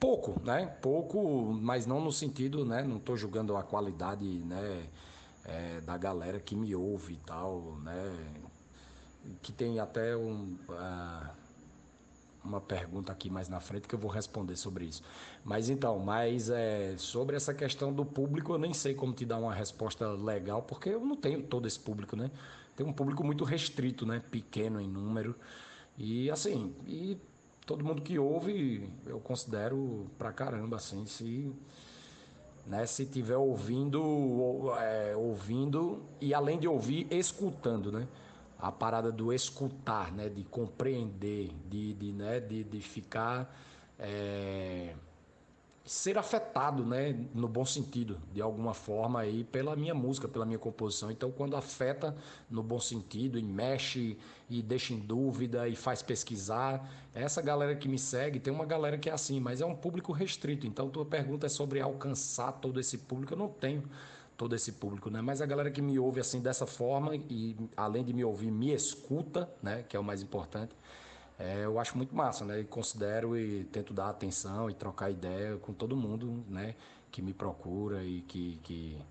pouco, 0.02 0.42
né? 0.44 0.66
Pouco, 0.82 1.54
mas 1.54 1.86
não 1.86 2.04
no 2.04 2.12
sentido, 2.12 2.66
né? 2.66 2.82
Não 2.84 2.98
estou 2.98 3.16
julgando 3.16 3.56
a 3.56 3.62
qualidade, 3.62 4.26
né? 4.26 4.88
É, 5.46 5.80
da 5.82 5.96
galera 5.96 6.40
que 6.40 6.56
me 6.56 6.76
ouve 6.76 7.14
e 7.14 7.18
tal, 7.18 7.78
né? 7.84 8.34
Que 9.44 9.52
tem 9.52 9.80
até 9.80 10.18
um. 10.18 10.58
Uh, 10.68 11.42
uma 12.44 12.60
pergunta 12.60 13.12
aqui 13.12 13.30
mais 13.30 13.48
na 13.48 13.60
frente 13.60 13.88
que 13.88 13.94
eu 13.94 14.00
vou 14.00 14.10
responder 14.10 14.56
sobre 14.56 14.86
isso. 14.86 15.04
Mas 15.44 15.70
então, 15.70 16.00
mas 16.00 16.50
é, 16.50 16.96
sobre 16.98 17.36
essa 17.36 17.54
questão 17.54 17.94
do 17.94 18.04
público, 18.04 18.54
eu 18.54 18.58
nem 18.58 18.74
sei 18.74 18.96
como 18.96 19.14
te 19.14 19.24
dar 19.24 19.38
uma 19.38 19.54
resposta 19.54 20.08
legal, 20.14 20.64
porque 20.64 20.90
eu 20.90 21.06
não 21.06 21.16
tenho 21.16 21.44
todo 21.44 21.68
esse 21.68 21.80
público, 21.80 22.16
né? 22.16 22.32
Tem 22.76 22.84
um 22.84 22.92
público 22.92 23.24
muito 23.24 23.44
restrito, 23.44 24.08
né? 24.08 24.24
Pequeno 24.32 24.82
em 24.82 24.88
número. 24.88 25.36
E 25.96 26.32
assim, 26.32 26.74
e 26.88 27.16
todo 27.72 27.86
mundo 27.86 28.02
que 28.02 28.20
ouve, 28.20 28.90
eu 29.06 29.18
considero 29.22 30.06
pra 30.18 30.34
caramba, 30.34 30.76
assim, 30.76 31.06
se 31.06 31.50
né, 32.68 32.86
se 32.86 33.06
tiver 33.06 33.38
ouvindo, 33.38 34.74
é, 34.78 35.16
ouvindo 35.16 36.04
e 36.20 36.34
além 36.34 36.60
de 36.60 36.68
ouvir, 36.68 37.08
escutando, 37.10 37.90
né? 37.90 38.06
a 38.60 38.72
parada 38.72 39.10
do 39.10 39.32
escutar, 39.32 40.12
né, 40.12 40.28
de 40.28 40.44
compreender, 40.44 41.50
de, 41.70 41.94
de, 41.94 42.12
né, 42.12 42.42
de, 42.42 42.64
de 42.64 42.82
ficar 42.82 43.58
é, 43.98 44.94
ser 45.84 46.18
afetado, 46.18 46.86
né, 46.86 47.16
no 47.34 47.48
bom 47.48 47.66
sentido, 47.66 48.20
de 48.32 48.42
alguma 48.42 48.74
forma 48.74 49.20
aí 49.20 49.44
pela 49.44 49.76
minha 49.76 49.96
música, 49.96 50.28
pela 50.28 50.46
minha 50.46 50.60
composição. 50.60 51.10
Então, 51.10 51.32
quando 51.32 51.56
afeta 51.56 52.16
no 52.50 52.62
bom 52.62 52.80
sentido 52.80 53.40
e 53.40 53.44
mexe 53.44 54.18
e 54.50 54.62
deixa 54.62 54.94
em 54.94 55.00
dúvida 55.00 55.68
e 55.68 55.76
faz 55.76 56.04
pesquisar, 56.04 56.88
essa 57.14 57.42
galera 57.42 57.76
que 57.76 57.88
me 57.88 57.98
segue 57.98 58.40
tem 58.40 58.54
uma 58.54 58.66
galera 58.66 58.98
que 58.98 59.10
é 59.10 59.14
assim, 59.14 59.40
mas 59.40 59.60
é 59.60 59.66
um 59.66 59.76
público 59.76 60.12
restrito. 60.12 60.68
Então, 60.68 60.90
tua 60.90 61.06
pergunta 61.06 61.48
é 61.48 61.50
sobre 61.50 61.80
alcançar 61.80 62.52
todo 62.54 62.80
esse 62.80 63.00
público. 63.00 63.34
Eu 63.34 63.38
não 63.38 63.50
tenho 63.50 63.84
todo 64.38 64.56
esse 64.56 64.72
público, 64.72 65.10
né? 65.10 65.22
Mas 65.22 65.42
a 65.42 65.46
galera 65.46 65.70
que 65.70 65.82
me 65.82 66.00
ouve 66.00 66.20
assim 66.20 66.42
dessa 66.42 66.66
forma 66.66 67.16
e 67.16 67.56
além 67.78 68.04
de 68.04 68.14
me 68.14 68.24
ouvir, 68.24 68.50
me 68.50 68.72
escuta, 68.74 69.48
né? 69.62 69.84
Que 69.88 69.96
é 69.96 70.00
o 70.00 70.04
mais 70.04 70.22
importante. 70.22 70.74
É, 71.44 71.66
eu 71.66 71.80
acho 71.80 71.98
muito 71.98 72.16
massa, 72.16 72.46
né? 72.46 72.60
E 72.60 72.64
considero 72.64 73.36
e 73.36 73.64
tento 73.66 73.94
dar 73.96 74.10
atenção 74.10 74.70
e 74.70 74.76
trocar 74.76 75.10
ideia 75.10 75.58
com 75.58 75.74
todo 75.74 75.96
mundo, 75.96 76.46
né? 76.48 76.76
Que 77.12 77.20
me 77.20 77.34
procura 77.34 78.04
e 78.04 78.22
que, 78.22 78.58
que, 78.58 79.02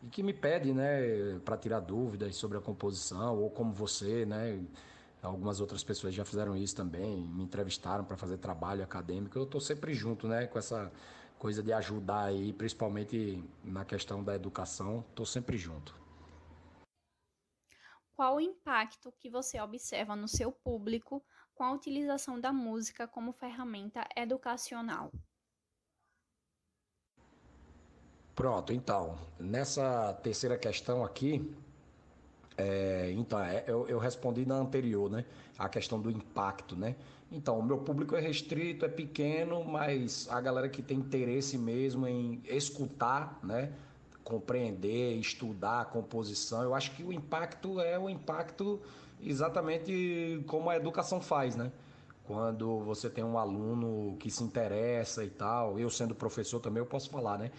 e 0.00 0.06
que 0.06 0.22
me 0.22 0.32
pede, 0.32 0.72
né? 0.72 1.36
Para 1.44 1.56
tirar 1.56 1.80
dúvidas 1.80 2.36
sobre 2.36 2.56
a 2.58 2.60
composição 2.60 3.36
ou 3.42 3.50
como 3.50 3.72
você, 3.72 4.24
né? 4.24 4.64
Algumas 5.20 5.60
outras 5.60 5.82
pessoas 5.82 6.14
já 6.14 6.24
fizeram 6.24 6.56
isso 6.56 6.76
também, 6.76 7.26
me 7.26 7.42
entrevistaram 7.42 8.04
para 8.04 8.16
fazer 8.16 8.36
trabalho 8.36 8.84
acadêmico. 8.84 9.36
Eu 9.36 9.44
estou 9.44 9.60
sempre 9.60 9.94
junto, 9.94 10.28
né? 10.28 10.46
Com 10.46 10.58
essa 10.60 10.92
coisa 11.40 11.60
de 11.60 11.72
ajudar 11.72 12.26
aí, 12.26 12.52
principalmente 12.52 13.42
na 13.64 13.84
questão 13.84 14.22
da 14.22 14.36
educação, 14.36 15.04
estou 15.10 15.26
sempre 15.26 15.56
junto. 15.56 15.92
Qual 18.14 18.36
o 18.36 18.40
impacto 18.40 19.12
que 19.18 19.28
você 19.28 19.60
observa 19.60 20.14
no 20.14 20.28
seu 20.28 20.52
público 20.52 21.20
com 21.54 21.64
a 21.64 21.72
utilização 21.72 22.40
da 22.40 22.52
música 22.52 23.06
como 23.06 23.32
ferramenta 23.32 24.06
educacional? 24.16 25.10
Pronto, 28.34 28.72
então, 28.72 29.16
nessa 29.38 30.12
terceira 30.14 30.58
questão 30.58 31.04
aqui, 31.04 31.54
é, 32.56 33.12
então, 33.16 33.38
é, 33.40 33.64
eu, 33.66 33.88
eu, 33.88 33.98
respondi 33.98 34.44
na 34.44 34.56
anterior, 34.56 35.10
né? 35.10 35.24
A 35.58 35.68
questão 35.68 36.00
do 36.00 36.10
impacto, 36.10 36.76
né? 36.76 36.96
Então, 37.30 37.58
o 37.58 37.62
meu 37.62 37.78
público 37.78 38.14
é 38.16 38.20
restrito, 38.20 38.84
é 38.84 38.88
pequeno, 38.88 39.64
mas 39.64 40.28
a 40.30 40.40
galera 40.40 40.68
que 40.68 40.82
tem 40.82 40.98
interesse 40.98 41.58
mesmo 41.58 42.06
em 42.06 42.40
escutar, 42.46 43.38
né? 43.42 43.72
Compreender, 44.22 45.16
estudar 45.16 45.82
a 45.82 45.84
composição, 45.84 46.62
eu 46.62 46.74
acho 46.74 46.92
que 46.92 47.02
o 47.02 47.12
impacto 47.12 47.80
é 47.80 47.98
o 47.98 48.08
impacto 48.08 48.80
exatamente 49.22 50.42
como 50.46 50.70
a 50.70 50.76
educação 50.76 51.20
faz, 51.20 51.56
né? 51.56 51.70
quando 52.24 52.78
você 52.80 53.08
tem 53.10 53.22
um 53.22 53.38
aluno 53.38 54.16
que 54.18 54.30
se 54.30 54.42
interessa 54.42 55.24
e 55.24 55.30
tal. 55.30 55.78
Eu 55.78 55.90
sendo 55.90 56.14
professor 56.14 56.58
também 56.60 56.80
eu 56.80 56.86
posso 56.86 57.10
falar, 57.10 57.38
né? 57.38 57.50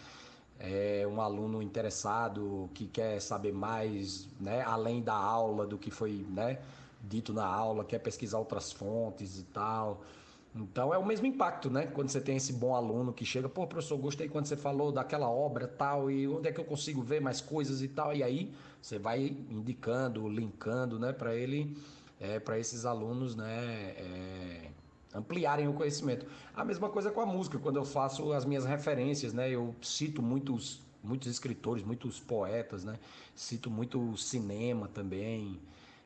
É 0.59 1.05
um 1.07 1.21
aluno 1.21 1.61
interessado 1.61 2.69
que 2.73 2.87
quer 2.87 3.19
saber 3.21 3.53
mais, 3.53 4.27
né, 4.39 4.61
além 4.63 5.01
da 5.01 5.13
aula 5.13 5.67
do 5.67 5.77
que 5.77 5.91
foi, 5.91 6.25
né, 6.29 6.59
dito 7.03 7.33
na 7.33 7.45
aula, 7.45 7.83
quer 7.83 7.99
pesquisar 7.99 8.39
outras 8.39 8.71
fontes 8.71 9.37
e 9.37 9.43
tal. 9.43 10.01
Então 10.55 10.93
é 10.93 10.97
o 10.97 11.05
mesmo 11.05 11.25
impacto, 11.27 11.69
né? 11.69 11.85
Quando 11.87 12.07
você 12.07 12.21
tem 12.21 12.37
esse 12.37 12.53
bom 12.53 12.73
aluno 12.73 13.11
que 13.11 13.25
chega, 13.25 13.49
pô, 13.49 13.67
professor, 13.67 13.97
gostei 13.97 14.29
quando 14.29 14.45
você 14.45 14.55
falou 14.55 14.91
daquela 14.93 15.29
obra 15.29 15.67
tal, 15.67 16.09
e 16.09 16.25
onde 16.25 16.47
é 16.47 16.51
que 16.53 16.59
eu 16.61 16.65
consigo 16.65 17.01
ver 17.01 17.19
mais 17.19 17.41
coisas 17.41 17.81
e 17.81 17.89
tal. 17.89 18.13
E 18.13 18.23
aí 18.23 18.53
você 18.85 18.99
vai 18.99 19.35
indicando, 19.49 20.29
linkando, 20.29 20.99
né, 20.99 21.11
para 21.11 21.35
ele, 21.35 21.75
é, 22.19 22.39
para 22.39 22.59
esses 22.59 22.85
alunos, 22.85 23.35
né, 23.35 23.49
é, 23.97 24.69
ampliarem 25.11 25.67
o 25.67 25.73
conhecimento. 25.73 26.27
A 26.55 26.63
mesma 26.63 26.87
coisa 26.87 27.09
com 27.09 27.19
a 27.19 27.25
música, 27.25 27.57
quando 27.57 27.77
eu 27.77 27.83
faço 27.83 28.31
as 28.31 28.45
minhas 28.45 28.63
referências, 28.63 29.33
né, 29.33 29.49
eu 29.49 29.75
cito 29.81 30.21
muitos, 30.21 30.83
muitos 31.03 31.31
escritores, 31.31 31.83
muitos 31.83 32.19
poetas, 32.19 32.83
né, 32.83 32.99
cito 33.33 33.71
muito 33.71 34.15
cinema 34.17 34.87
também. 34.87 35.59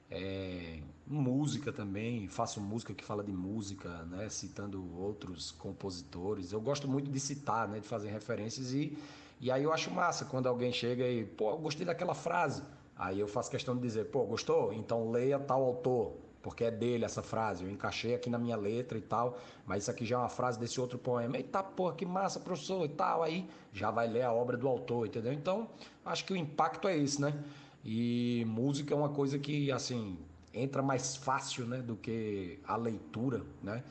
É, 0.09 0.79
música 1.05 1.74
também, 1.74 2.29
faço 2.29 2.62
música 2.62 2.93
que 2.93 3.03
fala 3.03 3.25
de 3.25 3.33
música, 3.33 4.05
né, 4.05 4.29
citando 4.29 4.98
outros 4.98 5.51
compositores. 5.51 6.53
Eu 6.53 6.62
gosto 6.62 6.88
muito 6.88 7.12
de 7.12 7.19
citar, 7.19 7.67
né, 7.67 7.81
de 7.81 7.88
fazer 7.88 8.09
referências 8.09 8.71
e, 8.71 8.98
e 9.39 9.51
aí 9.51 9.63
eu 9.63 9.72
acho 9.72 9.89
massa 9.91 10.25
quando 10.25 10.48
alguém 10.48 10.72
chega 10.72 11.08
e, 11.08 11.25
pô, 11.25 11.55
gostei 11.58 11.86
daquela 11.86 12.13
frase. 12.13 12.62
Aí 12.96 13.19
eu 13.19 13.27
faço 13.27 13.50
questão 13.50 13.75
de 13.75 13.81
dizer, 13.81 14.05
pô, 14.05 14.25
gostou? 14.25 14.74
Então 14.74 15.10
leia 15.10 15.39
tal 15.39 15.63
autor, 15.63 16.17
porque 16.41 16.65
é 16.65 16.72
dele 16.72 17.05
essa 17.05 17.24
frase. 17.24 17.63
Eu 17.63 17.72
encaixei 17.72 18.13
aqui 18.13 18.29
na 18.29 18.38
minha 18.38 18.58
letra 18.58 18.98
e 18.98 19.01
tal, 19.01 19.38
mas 19.65 19.84
isso 19.84 19.91
aqui 19.91 20.05
já 20.05 20.17
é 20.17 20.19
uma 20.19 20.29
frase 20.29 20.60
desse 20.60 20.81
outro 20.81 20.98
poema. 20.98 21.38
Eita, 21.38 21.63
pô, 21.63 21.91
que 21.93 22.05
massa, 22.05 22.39
professor 22.39 22.84
e 22.86 22.89
tal. 22.89 23.24
Aí 23.24 23.50
já 23.72 23.89
vai 23.89 24.08
ler 24.08 24.24
a 24.24 24.34
obra 24.34 24.58
do 24.58 24.67
autor, 24.67 25.08
entendeu? 25.08 25.31
Então, 25.31 25.69
acho 26.03 26.25
que 26.25 26.34
o 26.34 26.36
impacto 26.36 26.88
é 26.88 26.98
esse, 26.98 27.22
né? 27.22 27.41
E 27.84 28.43
música 28.46 28.93
é 28.93 28.98
uma 28.98 29.10
coisa 29.10 29.39
que, 29.39 29.72
assim, 29.72 30.17
entra 30.53 30.81
mais 30.81 31.15
fácil, 31.15 31.65
né, 31.65 31.77
do 31.81 31.96
que 31.96 32.60
a 32.65 32.75
leitura, 32.75 33.43
né? 33.63 33.84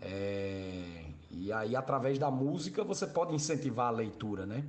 É... 0.00 1.04
E 1.30 1.52
aí, 1.52 1.76
através 1.76 2.18
da 2.18 2.30
música, 2.30 2.82
você 2.82 3.06
pode 3.06 3.34
incentivar 3.34 3.88
a 3.88 3.90
leitura, 3.90 4.44
né? 4.44 4.64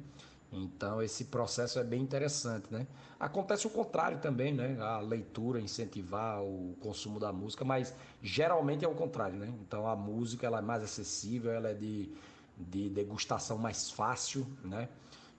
Então, 0.52 1.02
esse 1.02 1.26
processo 1.26 1.80
é 1.80 1.84
bem 1.84 2.02
interessante, 2.02 2.66
né? 2.70 2.86
Acontece 3.20 3.66
o 3.66 3.70
contrário 3.70 4.20
também, 4.20 4.54
né? 4.54 4.78
A 4.80 5.00
leitura 5.00 5.60
incentivar 5.60 6.42
o 6.44 6.76
consumo 6.82 7.20
da 7.20 7.32
música, 7.32 7.64
mas 7.64 7.96
geralmente 8.22 8.84
é 8.84 8.88
o 8.88 8.94
contrário, 8.94 9.38
né? 9.40 9.52
Então, 9.62 9.88
a 9.88 9.96
música 9.96 10.46
ela 10.46 10.60
é 10.60 10.62
mais 10.62 10.84
acessível, 10.84 11.52
ela 11.52 11.70
é 11.70 11.74
de, 11.74 12.12
de 12.58 12.90
degustação 12.90 13.58
mais 13.58 13.90
fácil, 13.90 14.46
né? 14.64 14.90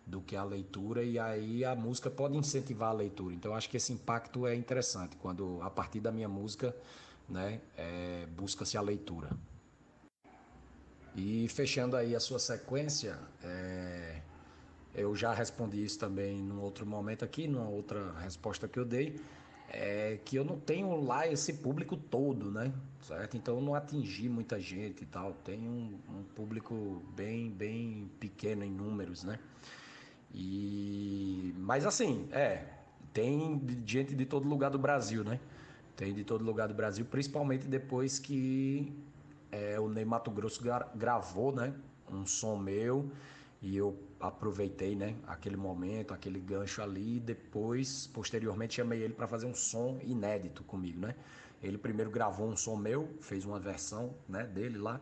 do 0.07 0.21
que 0.21 0.35
a 0.35 0.43
leitura 0.43 1.03
e 1.05 1.19
aí 1.19 1.65
a 1.65 1.75
música 1.75 2.11
pode 2.11 2.37
incentivar 2.37 2.91
a 2.91 2.93
leitura. 2.93 3.35
Então 3.35 3.55
acho 3.55 3.69
que 3.69 3.77
esse 3.77 3.93
impacto 3.93 4.47
é 4.47 4.55
interessante 4.55 5.17
quando 5.17 5.61
a 5.63 5.71
partir 5.71 6.01
da 6.01 6.11
minha 6.11 6.29
música, 6.29 6.75
né, 7.29 7.61
é, 7.77 8.27
busca-se 8.37 8.77
a 8.77 8.81
leitura. 8.81 9.31
E 11.15 11.47
fechando 11.49 11.97
aí 11.97 12.17
a 12.17 12.21
sua 12.21 12.39
sequência, 12.39 13.19
é, 13.43 14.21
eu 14.95 15.15
já 15.15 15.33
respondi 15.33 15.85
isso 15.85 15.99
também 15.99 16.39
num 16.39 16.61
outro 16.61 16.87
momento 16.87 17.25
aqui, 17.25 17.47
numa 17.47 17.69
outra 17.69 18.13
resposta 18.21 18.67
que 18.67 18.79
eu 18.79 18.85
dei, 18.85 19.21
é 19.69 20.19
que 20.25 20.37
eu 20.37 20.45
não 20.45 20.59
tenho 20.59 20.95
lá 21.03 21.27
esse 21.27 21.55
público 21.55 21.97
todo, 21.97 22.51
né? 22.51 22.73
Certo? 23.03 23.37
Então 23.37 23.57
eu 23.57 23.61
não 23.63 23.75
atingi 23.75 24.29
muita 24.29 24.61
gente 24.61 25.03
e 25.03 25.07
tal. 25.07 25.33
Tenho 25.45 25.63
um, 25.63 25.99
um 26.09 26.23
público 26.35 27.03
bem, 27.17 27.51
bem 27.51 28.11
pequeno 28.21 28.65
em 28.65 28.71
números, 28.71 29.25
né? 29.25 29.39
E 30.35 31.55
mas 31.57 31.87
assim, 31.87 32.29
é, 32.33 32.65
tem 33.13 33.61
gente 33.87 34.15
de 34.15 34.25
todo 34.25 34.49
lugar 34.49 34.71
do 34.71 34.79
Brasil, 34.79 35.25
né? 35.25 35.41
Tem 35.97 36.15
de 36.15 36.25
todo 36.25 36.45
lugar 36.45 36.69
do 36.69 36.75
Brasil, 36.75 37.05
principalmente 37.05 37.67
depois 37.67 38.19
que 38.19 38.93
é, 39.53 39.79
o 39.79 39.89
Ney 39.89 40.05
Mato 40.05 40.31
Grosso 40.31 40.63
gra 40.63 40.91
gravou, 40.95 41.55
né? 41.55 41.75
Um 42.11 42.27
som 42.27 42.57
meu 42.57 43.11
e 43.61 43.77
eu 43.77 43.97
aproveitei, 44.19 44.97
né? 44.97 45.15
Aquele 45.27 45.57
momento, 45.57 46.13
aquele 46.13 46.41
gancho 46.41 46.83
ali. 46.83 47.21
Depois, 47.21 48.09
posteriormente, 48.09 48.75
chamei 48.75 49.03
ele 49.03 49.13
para 49.13 49.29
fazer 49.29 49.47
um 49.47 49.55
som 49.55 50.01
inédito 50.03 50.65
comigo, 50.65 51.01
né? 51.01 51.15
Ele 51.63 51.79
primeiro 51.79 52.11
gravou 52.11 52.49
um 52.49 52.57
som 52.57 52.75
meu, 52.75 53.09
fez 53.21 53.45
uma 53.45 53.61
versão, 53.61 54.15
né? 54.29 54.45
Dele 54.45 54.79
lá. 54.79 55.01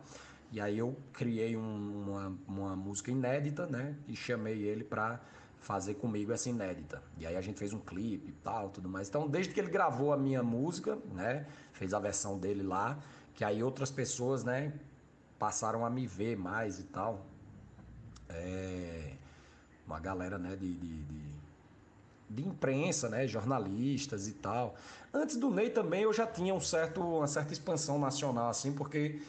E 0.51 0.59
aí 0.59 0.77
eu 0.77 0.95
criei 1.13 1.55
um, 1.55 2.03
uma, 2.03 2.37
uma 2.47 2.75
música 2.75 3.09
inédita, 3.09 3.65
né? 3.65 3.95
E 4.07 4.15
chamei 4.15 4.61
ele 4.61 4.83
para 4.83 5.19
fazer 5.59 5.95
comigo 5.95 6.31
essa 6.33 6.49
inédita. 6.49 7.01
E 7.17 7.25
aí 7.25 7.37
a 7.37 7.41
gente 7.41 7.57
fez 7.57 7.71
um 7.71 7.79
clipe 7.79 8.29
e 8.29 8.33
tal, 8.43 8.69
tudo 8.69 8.89
mais. 8.89 9.07
Então, 9.07 9.27
desde 9.27 9.53
que 9.53 9.59
ele 9.59 9.69
gravou 9.69 10.11
a 10.11 10.17
minha 10.17 10.43
música, 10.43 10.97
né? 11.13 11.47
Fez 11.71 11.93
a 11.93 11.99
versão 11.99 12.37
dele 12.37 12.63
lá, 12.63 12.99
que 13.35 13.43
aí 13.43 13.63
outras 13.63 13.91
pessoas, 13.91 14.43
né? 14.43 14.73
Passaram 15.39 15.85
a 15.85 15.89
me 15.89 16.05
ver 16.05 16.37
mais 16.37 16.79
e 16.79 16.83
tal. 16.83 17.25
É, 18.29 19.13
uma 19.85 19.99
galera, 19.99 20.37
né? 20.37 20.55
de, 20.55 20.73
de, 20.73 21.03
de 21.03 21.31
de 22.33 22.47
imprensa, 22.47 23.09
né, 23.09 23.27
jornalistas 23.27 24.27
e 24.27 24.33
tal. 24.33 24.75
Antes 25.13 25.35
do 25.35 25.49
Ney 25.51 25.69
também 25.69 26.03
eu 26.03 26.13
já 26.13 26.25
tinha 26.25 26.53
um 26.53 26.61
certo, 26.61 27.01
uma 27.01 27.27
certa 27.27 27.51
expansão 27.51 27.99
nacional, 27.99 28.49
assim, 28.49 28.71
porque 28.71 29.21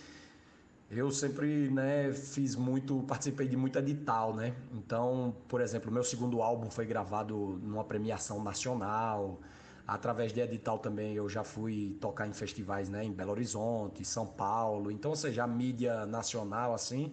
eu 0.90 1.10
sempre, 1.10 1.68
né, 1.70 2.12
fiz 2.12 2.54
muito, 2.54 3.02
participei 3.08 3.48
de 3.48 3.56
muito 3.56 3.78
edital, 3.78 4.34
né? 4.34 4.54
Então, 4.72 5.34
por 5.48 5.60
exemplo, 5.60 5.90
meu 5.90 6.04
segundo 6.04 6.40
álbum 6.42 6.70
foi 6.70 6.86
gravado 6.86 7.58
numa 7.62 7.82
premiação 7.82 8.42
nacional. 8.42 9.40
Através 9.86 10.32
de 10.32 10.40
edital 10.40 10.78
também 10.78 11.14
eu 11.14 11.28
já 11.28 11.42
fui 11.42 11.96
tocar 12.00 12.26
em 12.26 12.32
festivais, 12.32 12.88
né, 12.88 13.04
em 13.04 13.12
Belo 13.12 13.32
Horizonte, 13.32 14.04
São 14.04 14.26
Paulo. 14.26 14.90
Então, 14.90 15.10
ou 15.10 15.16
seja, 15.16 15.44
a 15.44 15.46
mídia 15.46 16.06
nacional 16.06 16.72
assim, 16.72 17.12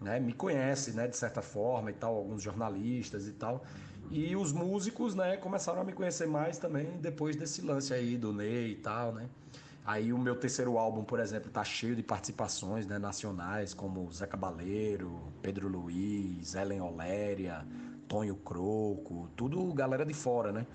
né, 0.00 0.18
me 0.18 0.32
conhece, 0.32 0.92
né, 0.92 1.06
de 1.06 1.16
certa 1.16 1.40
forma 1.40 1.90
e 1.90 1.94
tal, 1.94 2.16
alguns 2.16 2.42
jornalistas 2.42 3.28
e 3.28 3.32
tal. 3.32 3.64
E 4.10 4.34
os 4.34 4.52
músicos, 4.52 5.14
né, 5.14 5.36
começaram 5.36 5.80
a 5.80 5.84
me 5.84 5.92
conhecer 5.92 6.26
mais 6.26 6.58
também 6.58 6.98
depois 7.00 7.36
desse 7.36 7.62
lance 7.62 7.94
aí 7.94 8.16
do 8.16 8.32
Ney 8.32 8.72
e 8.72 8.76
tal, 8.76 9.12
né? 9.12 9.28
Aí 9.84 10.12
o 10.12 10.18
meu 10.18 10.36
terceiro 10.36 10.78
álbum, 10.78 11.02
por 11.02 11.18
exemplo, 11.18 11.50
tá 11.50 11.64
cheio 11.64 11.96
de 11.96 12.02
participações 12.02 12.86
né, 12.86 12.98
nacionais, 12.98 13.74
como 13.74 14.12
Zé 14.12 14.26
Cabaleiro, 14.26 15.32
Pedro 15.40 15.66
Luiz, 15.66 16.54
Ellen 16.54 16.80
Oléria, 16.80 17.66
Tonho 18.06 18.36
Croco, 18.36 19.28
tudo 19.34 19.72
galera 19.72 20.04
de 20.04 20.14
fora, 20.14 20.52
né? 20.52 20.66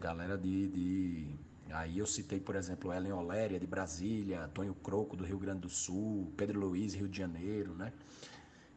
Galera 0.00 0.38
de, 0.38 0.68
de... 0.68 1.26
Aí 1.70 1.98
eu 1.98 2.06
citei, 2.06 2.40
por 2.40 2.56
exemplo, 2.56 2.92
Ellen 2.92 3.12
Oléria 3.12 3.58
de 3.58 3.66
Brasília, 3.66 4.48
Tonho 4.54 4.74
Croco 4.74 5.16
do 5.16 5.24
Rio 5.24 5.38
Grande 5.38 5.60
do 5.60 5.68
Sul, 5.68 6.32
Pedro 6.36 6.60
Luiz, 6.60 6.94
Rio 6.94 7.08
de 7.08 7.18
Janeiro, 7.18 7.74
né? 7.74 7.92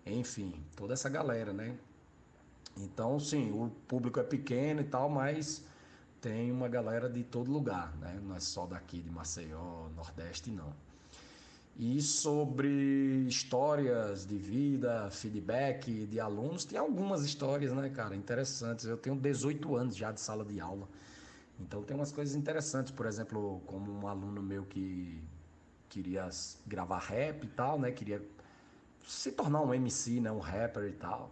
Enfim, 0.05 0.53
toda 0.75 0.93
essa 0.93 1.09
galera, 1.09 1.53
né? 1.53 1.77
Então, 2.77 3.19
sim, 3.19 3.51
o 3.51 3.69
público 3.87 4.19
é 4.19 4.23
pequeno 4.23 4.81
e 4.81 4.85
tal, 4.85 5.09
mas 5.09 5.63
tem 6.19 6.51
uma 6.51 6.67
galera 6.67 7.09
de 7.09 7.23
todo 7.23 7.51
lugar, 7.51 7.95
né? 7.97 8.19
Não 8.23 8.35
é 8.35 8.39
só 8.39 8.65
daqui 8.65 9.01
de 9.01 9.09
Maceió, 9.09 9.89
Nordeste, 9.95 10.49
não. 10.51 10.73
E 11.77 12.01
sobre 12.01 13.25
histórias 13.27 14.25
de 14.25 14.37
vida, 14.37 15.09
feedback 15.09 16.05
de 16.05 16.19
alunos, 16.19 16.65
tem 16.65 16.77
algumas 16.77 17.23
histórias, 17.23 17.71
né, 17.73 17.89
cara, 17.89 18.15
interessantes. 18.15 18.85
Eu 18.85 18.97
tenho 18.97 19.15
18 19.15 19.75
anos 19.75 19.95
já 19.95 20.11
de 20.11 20.19
sala 20.19 20.43
de 20.43 20.59
aula. 20.59 20.87
Então 21.61 21.83
tem 21.83 21.95
umas 21.95 22.11
coisas 22.11 22.35
interessantes, 22.35 22.91
por 22.91 23.05
exemplo, 23.05 23.61
como 23.65 23.91
um 23.91 24.07
aluno 24.07 24.41
meu 24.41 24.65
que 24.65 25.21
queria 25.89 26.29
gravar 26.65 26.99
rap 26.99 27.43
e 27.43 27.47
tal, 27.49 27.79
né? 27.79 27.91
Queria 27.91 28.21
se 29.05 29.31
tornar 29.31 29.61
um 29.61 29.73
MC, 29.73 30.19
né, 30.19 30.31
um 30.31 30.39
rapper 30.39 30.83
e 30.85 30.93
tal. 30.93 31.31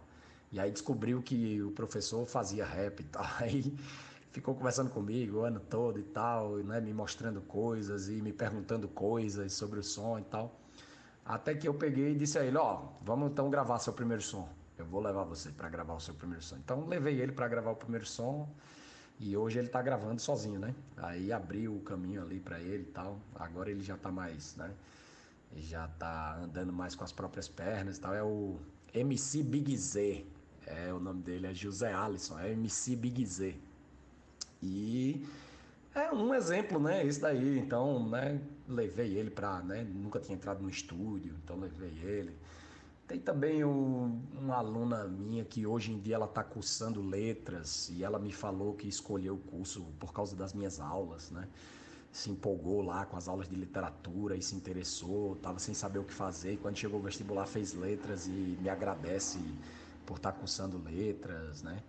E 0.52 0.58
aí 0.58 0.70
descobriu 0.70 1.22
que 1.22 1.62
o 1.62 1.70
professor 1.70 2.26
fazia 2.26 2.64
rap 2.64 3.00
e 3.00 3.04
tal. 3.04 3.24
Aí 3.38 3.72
ficou 4.32 4.54
conversando 4.54 4.90
comigo 4.90 5.38
o 5.38 5.44
ano 5.44 5.60
todo 5.60 5.98
e 5.98 6.02
tal, 6.02 6.56
né, 6.58 6.80
me 6.80 6.92
mostrando 6.92 7.40
coisas 7.40 8.08
e 8.08 8.20
me 8.20 8.32
perguntando 8.32 8.88
coisas 8.88 9.52
sobre 9.52 9.78
o 9.78 9.82
som 9.82 10.18
e 10.18 10.22
tal. 10.22 10.60
Até 11.24 11.54
que 11.54 11.68
eu 11.68 11.74
peguei 11.74 12.12
e 12.12 12.14
disse 12.16 12.38
a 12.38 12.44
ele, 12.44 12.56
ó, 12.56 12.82
oh, 12.82 13.04
vamos 13.04 13.30
então 13.30 13.48
gravar 13.48 13.78
seu 13.78 13.92
primeiro 13.92 14.22
som. 14.22 14.48
Eu 14.76 14.84
vou 14.86 15.00
levar 15.00 15.24
você 15.24 15.50
para 15.50 15.68
gravar 15.68 15.94
o 15.94 16.00
seu 16.00 16.14
primeiro 16.14 16.42
som. 16.42 16.56
Então 16.56 16.86
levei 16.86 17.20
ele 17.20 17.32
para 17.32 17.46
gravar 17.46 17.70
o 17.70 17.76
primeiro 17.76 18.06
som 18.06 18.48
e 19.20 19.36
hoje 19.36 19.58
ele 19.58 19.66
está 19.66 19.82
gravando 19.82 20.18
sozinho, 20.20 20.58
né? 20.58 20.74
Aí 20.96 21.30
abriu 21.30 21.76
o 21.76 21.80
caminho 21.80 22.22
ali 22.22 22.40
para 22.40 22.58
ele 22.58 22.84
e 22.84 22.92
tal. 22.92 23.20
Agora 23.34 23.70
ele 23.70 23.82
já 23.82 23.94
está 23.94 24.10
mais, 24.10 24.56
né? 24.56 24.70
Já 25.58 25.84
está 25.84 26.38
andando 26.38 26.72
mais 26.72 26.94
com 26.94 27.04
as 27.04 27.12
próprias 27.12 27.46
pernas 27.46 27.98
e 27.98 28.00
tal. 28.00 28.14
É 28.14 28.22
o 28.22 28.58
MC 28.94 29.42
Big 29.42 29.76
Z. 29.76 30.24
É, 30.66 30.92
o 30.92 30.98
nome 30.98 31.22
dele 31.22 31.48
é 31.48 31.54
José 31.54 31.92
Alisson, 31.92 32.38
é 32.38 32.52
MC 32.52 32.96
Big 32.96 33.26
Z. 33.26 33.54
E 34.62 35.26
É 35.94 36.10
um 36.12 36.32
exemplo, 36.34 36.78
né? 36.80 37.04
Esse 37.04 37.20
daí. 37.20 37.58
Então, 37.58 38.08
né? 38.08 38.40
Levei 38.66 39.18
ele 39.18 39.30
pra, 39.30 39.60
né? 39.60 39.82
Nunca 39.82 40.18
tinha 40.20 40.36
entrado 40.36 40.62
no 40.62 40.70
estúdio, 40.70 41.34
então 41.44 41.58
levei 41.58 41.92
ele. 42.02 42.34
Tem 43.10 43.18
também 43.18 43.64
um, 43.64 44.22
uma 44.40 44.54
aluna 44.54 45.02
minha 45.02 45.44
que 45.44 45.66
hoje 45.66 45.90
em 45.90 45.98
dia 45.98 46.14
ela 46.14 46.26
está 46.26 46.44
cursando 46.44 47.02
letras 47.02 47.90
e 47.92 48.04
ela 48.04 48.20
me 48.20 48.30
falou 48.30 48.72
que 48.74 48.86
escolheu 48.86 49.34
o 49.34 49.38
curso 49.38 49.84
por 49.98 50.12
causa 50.12 50.36
das 50.36 50.54
minhas 50.54 50.78
aulas, 50.78 51.28
né? 51.32 51.48
Se 52.12 52.30
empolgou 52.30 52.80
lá 52.82 53.04
com 53.04 53.16
as 53.16 53.26
aulas 53.26 53.48
de 53.48 53.56
literatura 53.56 54.36
e 54.36 54.42
se 54.42 54.54
interessou, 54.54 55.32
estava 55.32 55.58
sem 55.58 55.74
saber 55.74 55.98
o 55.98 56.04
que 56.04 56.14
fazer. 56.14 56.52
E 56.52 56.56
quando 56.56 56.76
chegou 56.76 57.00
o 57.00 57.02
vestibular 57.02 57.46
fez 57.46 57.74
letras 57.74 58.28
e 58.28 58.56
me 58.60 58.68
agradece 58.68 59.40
por 60.06 60.18
estar 60.18 60.30
cursando 60.30 60.78
letras, 60.78 61.64
né? 61.64 61.82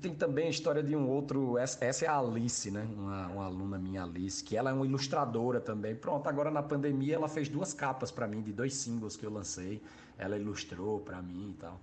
Tem 0.00 0.14
também 0.14 0.46
a 0.46 0.50
história 0.50 0.82
de 0.82 0.94
um 0.94 1.08
outro. 1.08 1.58
Essa, 1.58 1.84
essa 1.84 2.04
é 2.04 2.08
a 2.08 2.16
Alice, 2.16 2.70
né? 2.70 2.86
Uma, 2.96 3.26
uma, 3.26 3.44
aluna 3.46 3.78
minha, 3.78 4.04
Alice, 4.04 4.44
que 4.44 4.56
ela 4.56 4.70
é 4.70 4.72
uma 4.72 4.86
ilustradora 4.86 5.60
também. 5.60 5.96
Pronto, 5.96 6.28
agora 6.28 6.52
na 6.52 6.62
pandemia 6.62 7.16
ela 7.16 7.28
fez 7.28 7.48
duas 7.48 7.74
capas 7.74 8.12
para 8.12 8.28
mim, 8.28 8.42
de 8.42 8.52
dois 8.52 8.74
singles 8.74 9.16
que 9.16 9.26
eu 9.26 9.32
lancei. 9.32 9.82
Ela 10.18 10.38
ilustrou 10.38 11.00
para 11.00 11.20
mim 11.20 11.50
e 11.50 11.60
tal. 11.60 11.80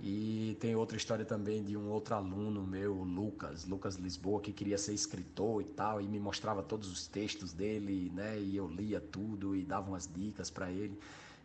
E 0.00 0.56
tem 0.60 0.74
outra 0.74 0.96
história 0.96 1.24
também 1.24 1.62
de 1.62 1.76
um 1.76 1.88
outro 1.88 2.14
aluno 2.14 2.66
meu, 2.66 2.94
Lucas, 2.94 3.64
Lucas 3.64 3.94
Lisboa, 3.94 4.40
que 4.40 4.52
queria 4.52 4.76
ser 4.76 4.92
escritor 4.92 5.62
e 5.62 5.64
tal, 5.64 6.00
e 6.00 6.08
me 6.08 6.18
mostrava 6.18 6.62
todos 6.62 6.90
os 6.90 7.06
textos 7.06 7.52
dele, 7.52 8.10
né? 8.14 8.38
E 8.38 8.56
eu 8.56 8.66
lia 8.66 9.00
tudo 9.00 9.54
e 9.54 9.62
dava 9.62 9.88
umas 9.90 10.10
dicas 10.12 10.50
para 10.50 10.70
ele. 10.70 10.98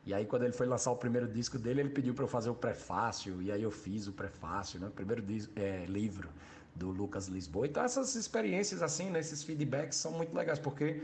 E 0.05 0.13
aí, 0.13 0.25
quando 0.25 0.43
ele 0.43 0.53
foi 0.53 0.65
lançar 0.65 0.91
o 0.91 0.95
primeiro 0.95 1.27
disco 1.27 1.59
dele, 1.59 1.81
ele 1.81 1.89
pediu 1.89 2.13
para 2.13 2.23
eu 2.23 2.27
fazer 2.27 2.49
o 2.49 2.55
prefácio, 2.55 3.41
e 3.41 3.51
aí 3.51 3.61
eu 3.61 3.71
fiz 3.71 4.07
o 4.07 4.11
prefácio, 4.11 4.79
né? 4.79 4.87
O 4.87 4.91
primeiro 4.91 5.21
disco, 5.21 5.51
é, 5.55 5.85
livro 5.85 6.29
do 6.75 6.89
Lucas 6.89 7.27
Lisboa. 7.27 7.67
Então, 7.67 7.83
essas 7.83 8.15
experiências, 8.15 8.81
assim, 8.81 9.09
né? 9.09 9.19
esses 9.19 9.43
feedbacks 9.43 9.97
são 9.97 10.11
muito 10.13 10.35
legais, 10.35 10.57
porque 10.57 11.03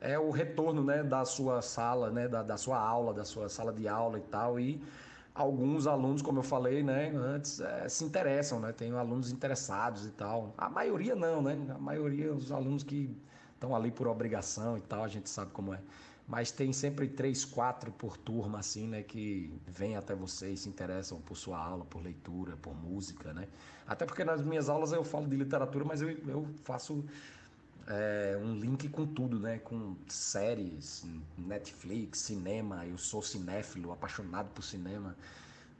é 0.00 0.18
o 0.18 0.30
retorno, 0.30 0.82
né? 0.82 1.02
Da 1.02 1.24
sua 1.24 1.62
sala, 1.62 2.10
né? 2.10 2.28
Da, 2.28 2.42
da 2.42 2.56
sua 2.56 2.78
aula, 2.78 3.12
da 3.12 3.24
sua 3.24 3.48
sala 3.48 3.72
de 3.72 3.86
aula 3.86 4.18
e 4.18 4.22
tal, 4.22 4.58
e 4.58 4.82
alguns 5.34 5.86
alunos, 5.86 6.22
como 6.22 6.38
eu 6.38 6.42
falei, 6.42 6.82
né, 6.82 7.12
antes, 7.16 7.60
é, 7.60 7.88
se 7.88 8.04
interessam, 8.04 8.60
né? 8.60 8.72
Tem 8.72 8.92
alunos 8.92 9.30
interessados 9.30 10.04
e 10.06 10.10
tal. 10.10 10.54
A 10.58 10.68
maioria 10.68 11.14
não, 11.14 11.40
né? 11.42 11.56
A 11.74 11.78
maioria 11.78 12.32
os 12.32 12.50
alunos 12.52 12.82
que 12.82 13.16
estão 13.54 13.74
ali 13.74 13.90
por 13.90 14.08
obrigação 14.08 14.76
e 14.76 14.80
tal, 14.80 15.04
a 15.04 15.08
gente 15.08 15.28
sabe 15.28 15.50
como 15.52 15.74
é 15.74 15.80
mas 16.30 16.52
tem 16.52 16.72
sempre 16.72 17.08
três, 17.08 17.44
quatro 17.44 17.90
por 17.90 18.16
turma, 18.16 18.60
assim, 18.60 18.86
né, 18.86 19.02
que 19.02 19.52
vêm 19.66 19.96
até 19.96 20.14
você 20.14 20.50
e 20.50 20.56
se 20.56 20.68
interessam 20.68 21.20
por 21.20 21.36
sua 21.36 21.58
aula, 21.58 21.84
por 21.84 22.00
leitura, 22.00 22.56
por 22.56 22.72
música, 22.72 23.34
né? 23.34 23.48
Até 23.84 24.06
porque 24.06 24.22
nas 24.22 24.40
minhas 24.40 24.68
aulas 24.68 24.92
eu 24.92 25.02
falo 25.02 25.26
de 25.26 25.34
literatura, 25.34 25.84
mas 25.84 26.00
eu, 26.00 26.10
eu 26.28 26.46
faço 26.62 27.04
é, 27.90 28.38
um 28.40 28.54
link 28.54 28.88
com 28.88 29.04
tudo, 29.04 29.38
né? 29.40 29.58
Com 29.58 29.96
séries, 30.08 31.04
Netflix, 31.36 32.20
cinema. 32.20 32.86
Eu 32.86 32.96
sou 32.96 33.20
cinéfilo, 33.20 33.90
apaixonado 33.90 34.48
por 34.50 34.62
cinema, 34.62 35.16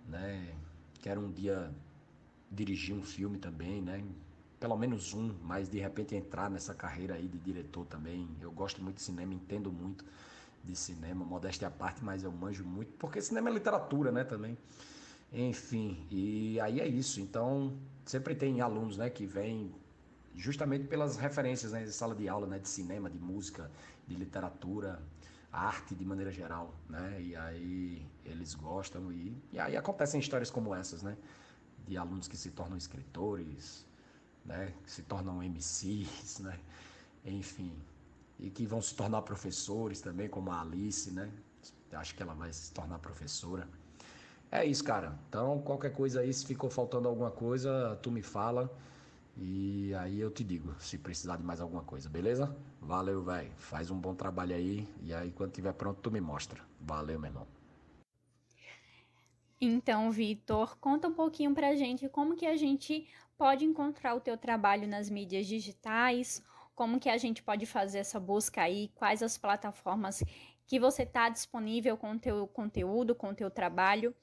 né? 0.08 0.52
Quero 1.00 1.20
um 1.20 1.30
dia 1.30 1.70
dirigir 2.50 2.94
um 2.96 3.02
filme 3.02 3.38
também, 3.38 3.80
né? 3.80 4.04
Pelo 4.58 4.76
menos 4.76 5.14
um, 5.14 5.34
mas 5.42 5.70
de 5.70 5.78
repente 5.78 6.14
entrar 6.16 6.50
nessa 6.50 6.74
carreira 6.74 7.14
aí 7.14 7.28
de 7.28 7.38
diretor 7.38 7.86
também. 7.86 8.28
Eu 8.40 8.50
gosto 8.50 8.82
muito 8.82 8.96
de 8.96 9.02
cinema, 9.02 9.32
entendo 9.32 9.70
muito 9.72 10.04
de 10.64 10.74
cinema, 10.74 11.24
modéstia 11.24 11.68
à 11.68 11.70
parte, 11.70 12.04
mas 12.04 12.24
eu 12.24 12.32
manjo 12.32 12.64
muito, 12.64 12.92
porque 12.98 13.22
cinema 13.22 13.48
é 13.48 13.52
literatura, 13.52 14.12
né, 14.12 14.24
também. 14.24 14.58
Enfim, 15.32 16.06
e 16.10 16.60
aí 16.60 16.80
é 16.80 16.86
isso. 16.86 17.20
Então, 17.20 17.72
sempre 18.04 18.34
tem 18.34 18.60
alunos, 18.60 18.96
né, 18.98 19.08
que 19.08 19.24
vêm 19.24 19.72
justamente 20.40 20.86
pelas 20.86 21.16
referências, 21.16 21.72
né, 21.72 21.84
de 21.84 21.92
sala 21.92 22.14
de 22.14 22.28
aula, 22.28 22.46
né, 22.46 22.58
de 22.58 22.68
cinema, 22.68 23.10
de 23.10 23.18
música, 23.18 23.70
de 24.06 24.14
literatura, 24.14 25.00
arte 25.52 25.94
de 25.94 26.04
maneira 26.04 26.30
geral, 26.30 26.74
né? 26.88 27.20
E 27.20 27.36
aí 27.36 28.06
eles 28.24 28.54
gostam 28.54 29.12
e, 29.12 29.36
e 29.52 29.58
aí 29.58 29.76
acontecem 29.76 30.20
histórias 30.20 30.50
como 30.50 30.74
essas, 30.74 31.02
né? 31.02 31.16
De 31.86 31.96
alunos 31.96 32.28
que 32.28 32.36
se 32.36 32.50
tornam 32.50 32.76
escritores, 32.76 33.84
né? 34.44 34.72
Que 34.84 34.90
se 34.90 35.02
tornam 35.02 35.42
MCs, 35.42 36.38
né? 36.40 36.58
Enfim, 37.24 37.72
e 38.38 38.48
que 38.48 38.64
vão 38.64 38.80
se 38.80 38.94
tornar 38.94 39.22
professores 39.22 40.00
também, 40.00 40.28
como 40.28 40.50
a 40.50 40.60
Alice, 40.60 41.10
né? 41.10 41.30
Acho 41.92 42.14
que 42.14 42.22
ela 42.22 42.34
vai 42.34 42.52
se 42.52 42.72
tornar 42.72 42.98
professora. 43.00 43.68
É 44.50 44.64
isso, 44.64 44.82
cara. 44.82 45.18
Então, 45.28 45.60
qualquer 45.60 45.92
coisa 45.92 46.20
aí, 46.20 46.32
se 46.32 46.46
ficou 46.46 46.70
faltando 46.70 47.08
alguma 47.08 47.30
coisa, 47.30 47.98
tu 48.02 48.10
me 48.10 48.22
fala. 48.22 48.70
E 49.36 49.94
aí 49.94 50.20
eu 50.20 50.30
te 50.30 50.44
digo, 50.44 50.74
se 50.78 50.98
precisar 50.98 51.36
de 51.36 51.42
mais 51.42 51.60
alguma 51.60 51.82
coisa, 51.82 52.08
beleza? 52.08 52.54
Valeu, 52.80 53.22
velho. 53.22 53.50
Faz 53.56 53.90
um 53.90 53.98
bom 53.98 54.14
trabalho 54.14 54.54
aí. 54.54 54.88
E 55.02 55.14
aí, 55.14 55.30
quando 55.32 55.52
tiver 55.52 55.72
pronto, 55.72 56.00
tu 56.00 56.10
me 56.10 56.20
mostra. 56.20 56.60
Valeu, 56.80 57.18
meu 57.18 57.30
irmão. 57.30 57.46
Então, 59.60 60.10
Vitor, 60.10 60.76
conta 60.78 61.08
um 61.08 61.14
pouquinho 61.14 61.54
pra 61.54 61.74
gente 61.74 62.08
como 62.08 62.36
que 62.36 62.46
a 62.46 62.56
gente 62.56 63.06
pode 63.36 63.64
encontrar 63.64 64.14
o 64.14 64.20
teu 64.20 64.36
trabalho 64.36 64.88
nas 64.88 65.08
mídias 65.10 65.46
digitais 65.46 66.42
como 66.80 66.98
que 66.98 67.10
a 67.10 67.18
gente 67.18 67.42
pode 67.42 67.66
fazer 67.66 67.98
essa 67.98 68.18
busca 68.18 68.62
aí, 68.62 68.88
quais 68.94 69.22
as 69.22 69.36
plataformas 69.36 70.24
que 70.66 70.80
você 70.80 71.02
está 71.02 71.28
disponível 71.28 71.94
com 71.94 72.12
o 72.12 72.18
teu 72.18 72.46
conteúdo, 72.46 73.14
com 73.14 73.28
o 73.28 73.34
teu 73.34 73.50
trabalho. 73.50 74.14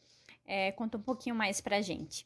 É, 0.43 0.71
conta 0.71 0.97
um 0.97 1.01
pouquinho 1.03 1.35
mais 1.35 1.61
para 1.61 1.77
a 1.77 1.81
gente. 1.81 2.25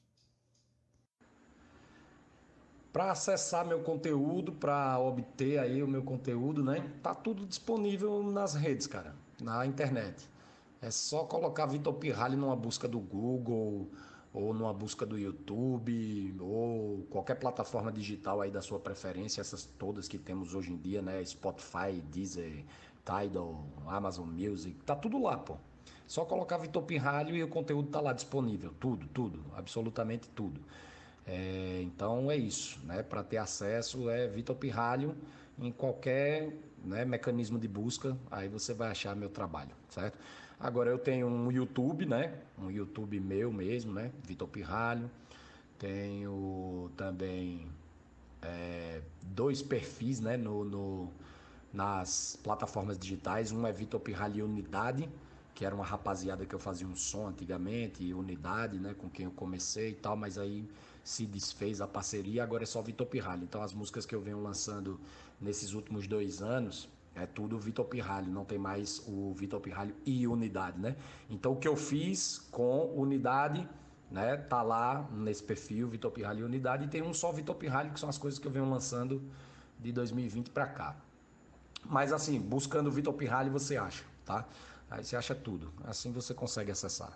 Para 2.91 3.12
acessar 3.12 3.65
meu 3.65 3.80
conteúdo, 3.80 4.51
para 4.51 4.99
obter 4.99 5.60
aí 5.60 5.82
o 5.82 5.88
meu 5.88 6.04
conteúdo, 6.04 6.62
né? 6.63 6.91
Tá 7.01 7.15
tudo 7.15 7.45
disponível 7.45 8.21
nas 8.21 8.54
redes, 8.54 8.86
cara, 8.86 9.15
na 9.41 9.65
internet. 9.65 10.30
É 10.82 10.91
só 10.91 11.23
colocar 11.23 11.67
Vitor 11.67 11.93
Pirralho 11.93 12.38
numa 12.38 12.56
busca 12.56 12.88
do 12.88 12.99
Google, 12.99 13.88
ou 14.34 14.54
numa 14.54 14.73
busca 14.73 15.06
do 15.06 15.17
YouTube, 15.17 16.36
ou 16.39 17.06
qualquer 17.10 17.36
plataforma 17.36 17.91
digital 17.91 18.41
aí 18.41 18.51
da 18.51 18.62
sua 18.62 18.80
preferência, 18.80 19.41
essas 19.41 19.65
todas 19.77 20.08
que 20.08 20.17
temos 20.17 20.54
hoje 20.56 20.71
em 20.71 20.77
dia, 20.77 21.01
né? 21.01 21.23
Spotify, 21.23 22.01
Deezer, 22.12 22.65
Tidal, 23.06 23.65
Amazon 23.88 24.27
Music, 24.27 24.75
tá 24.84 24.95
tudo 24.95 25.21
lá, 25.21 25.38
pô. 25.38 25.56
Só 26.08 26.25
colocar 26.25 26.58
Vitor 26.58 26.84
Pirralho 26.84 27.36
e 27.36 27.43
o 27.43 27.47
conteúdo 27.47 27.89
tá 27.89 28.01
lá 28.01 28.12
disponível, 28.12 28.73
tudo, 28.80 29.08
tudo, 29.13 29.39
absolutamente 29.56 30.27
tudo. 30.30 30.60
É, 31.25 31.81
então 31.84 32.31
é 32.31 32.36
isso, 32.36 32.79
né? 32.86 33.03
Para 33.03 33.23
ter 33.23 33.38
acesso 33.38 34.10
é 34.10 34.27
Vitor 34.27 34.55
Pirralho 34.55 35.15
em 35.60 35.71
qualquer 35.71 36.51
né, 36.84 37.05
mecanismo 37.05 37.60
de 37.60 37.67
busca, 37.67 38.17
aí 38.29 38.47
você 38.47 38.73
vai 38.73 38.89
achar 38.89 39.15
meu 39.15 39.29
trabalho, 39.29 39.71
certo? 39.89 40.17
Agora 40.60 40.89
eu 40.89 40.99
tenho 40.99 41.27
um 41.27 41.51
YouTube, 41.51 42.05
né? 42.05 42.36
Um 42.57 42.69
YouTube 42.69 43.19
meu 43.19 43.51
mesmo, 43.51 43.93
né? 43.93 44.12
Vitor 44.23 44.47
Pirralho. 44.47 45.10
Tenho 45.79 46.91
também 46.95 47.67
é, 48.43 49.01
dois 49.23 49.63
perfis, 49.63 50.19
né? 50.19 50.38
No, 50.38 50.63
no, 50.63 51.12
nas 51.73 52.38
plataformas 52.43 52.97
digitais. 52.99 53.51
Um 53.51 53.65
é 53.65 53.71
Vitor 53.71 53.99
Pirralho 53.99 54.45
Unidade, 54.45 55.10
que 55.55 55.65
era 55.65 55.73
uma 55.73 55.84
rapaziada 55.86 56.45
que 56.45 56.53
eu 56.53 56.60
fazia 56.60 56.86
um 56.86 56.95
som 56.95 57.27
antigamente, 57.27 58.13
Unidade, 58.13 58.79
né? 58.79 58.93
Com 58.95 59.10
quem 59.10 59.25
eu 59.25 59.31
comecei 59.31 59.89
e 59.89 59.95
tal, 59.95 60.15
mas 60.15 60.38
aí 60.38 60.69
se 61.03 61.25
desfez 61.25 61.81
a 61.81 61.87
parceria, 61.87 62.43
agora 62.43 62.63
é 62.63 62.65
só 62.65 62.81
Vitor 62.81 63.07
Pirralho. 63.07 63.43
Então 63.43 63.61
as 63.61 63.73
músicas 63.73 64.05
que 64.05 64.13
eu 64.13 64.21
venho 64.21 64.41
lançando 64.41 64.99
nesses 65.39 65.73
últimos 65.73 66.07
dois 66.07 66.41
anos 66.41 66.89
é 67.15 67.25
tudo 67.25 67.57
Vitor 67.59 67.85
Pirralho, 67.85 68.31
não 68.31 68.45
tem 68.45 68.57
mais 68.57 69.03
o 69.07 69.33
Vitor 69.33 69.59
Pirralho 69.59 69.95
e 70.05 70.27
unidade, 70.27 70.79
né? 70.79 70.95
Então 71.29 71.53
o 71.53 71.55
que 71.57 71.67
eu 71.67 71.75
fiz 71.75 72.37
com 72.51 72.85
unidade, 72.95 73.67
né, 74.09 74.37
tá 74.37 74.61
lá 74.61 75.09
nesse 75.11 75.43
perfil 75.43 75.89
Vitor 75.89 76.11
Pirralho 76.11 76.41
e 76.41 76.43
unidade 76.43 76.85
e 76.85 76.87
tem 76.87 77.01
um 77.01 77.13
só 77.13 77.31
Vitor 77.31 77.55
Pirralho 77.55 77.91
que 77.91 77.99
são 77.99 78.09
as 78.09 78.17
coisas 78.17 78.39
que 78.39 78.47
eu 78.47 78.51
venho 78.51 78.69
lançando 78.69 79.21
de 79.79 79.91
2020 79.91 80.51
para 80.51 80.67
cá. 80.67 80.95
Mas 81.83 82.13
assim, 82.13 82.39
buscando 82.39 82.91
Vitor 82.91 83.13
Pirralho 83.13 83.51
você 83.51 83.75
acha, 83.75 84.03
tá? 84.23 84.47
Aí 84.89 85.03
você 85.03 85.15
acha 85.15 85.33
tudo. 85.33 85.71
Assim 85.83 86.11
você 86.11 86.33
consegue 86.33 86.71
acessar. 86.71 87.11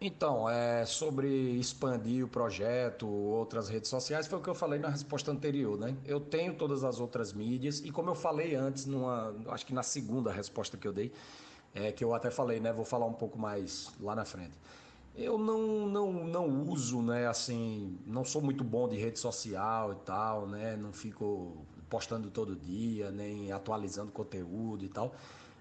Então, 0.00 0.48
é, 0.50 0.84
sobre 0.84 1.28
expandir 1.58 2.24
o 2.24 2.28
projeto, 2.28 3.08
outras 3.08 3.68
redes 3.68 3.88
sociais, 3.88 4.26
foi 4.26 4.38
o 4.38 4.42
que 4.42 4.50
eu 4.50 4.54
falei 4.54 4.78
na 4.78 4.88
resposta 4.88 5.30
anterior, 5.30 5.78
né? 5.78 5.96
Eu 6.04 6.20
tenho 6.20 6.54
todas 6.54 6.84
as 6.84 7.00
outras 7.00 7.32
mídias 7.32 7.80
e 7.80 7.90
como 7.90 8.10
eu 8.10 8.14
falei 8.14 8.54
antes, 8.54 8.86
numa, 8.86 9.34
acho 9.48 9.64
que 9.64 9.72
na 9.72 9.82
segunda 9.82 10.32
resposta 10.32 10.76
que 10.76 10.86
eu 10.86 10.92
dei, 10.92 11.12
é, 11.74 11.90
que 11.92 12.04
eu 12.04 12.14
até 12.14 12.30
falei, 12.30 12.60
né? 12.60 12.72
Vou 12.72 12.84
falar 12.84 13.06
um 13.06 13.12
pouco 13.12 13.38
mais 13.38 13.90
lá 14.00 14.14
na 14.14 14.24
frente. 14.24 14.52
Eu 15.16 15.38
não, 15.38 15.86
não, 15.86 16.12
não 16.12 16.62
uso, 16.68 17.00
né? 17.00 17.28
Assim, 17.28 17.96
não 18.04 18.24
sou 18.24 18.42
muito 18.42 18.64
bom 18.64 18.88
de 18.88 18.96
rede 18.96 19.18
social 19.18 19.92
e 19.92 19.96
tal, 20.04 20.46
né? 20.46 20.76
Não 20.76 20.92
fico 20.92 21.64
postando 21.88 22.30
todo 22.30 22.56
dia, 22.56 23.12
nem 23.12 23.52
atualizando 23.52 24.10
conteúdo 24.10 24.84
e 24.84 24.88
tal. 24.88 25.14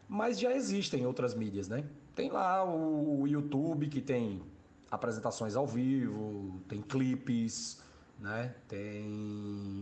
Mas 0.09 0.39
já 0.39 0.51
existem 0.51 1.05
outras 1.05 1.35
mídias, 1.35 1.67
né? 1.67 1.85
Tem 2.15 2.30
lá 2.30 2.63
o 2.63 3.28
YouTube 3.28 3.88
que 3.88 4.02
tem 4.02 4.43
apresentações 4.91 5.56
ao 5.56 5.65
vivo, 5.65 6.62
tem 6.67 6.82
clipes, 6.82 7.82
né? 8.19 8.54
Tem 8.67 9.04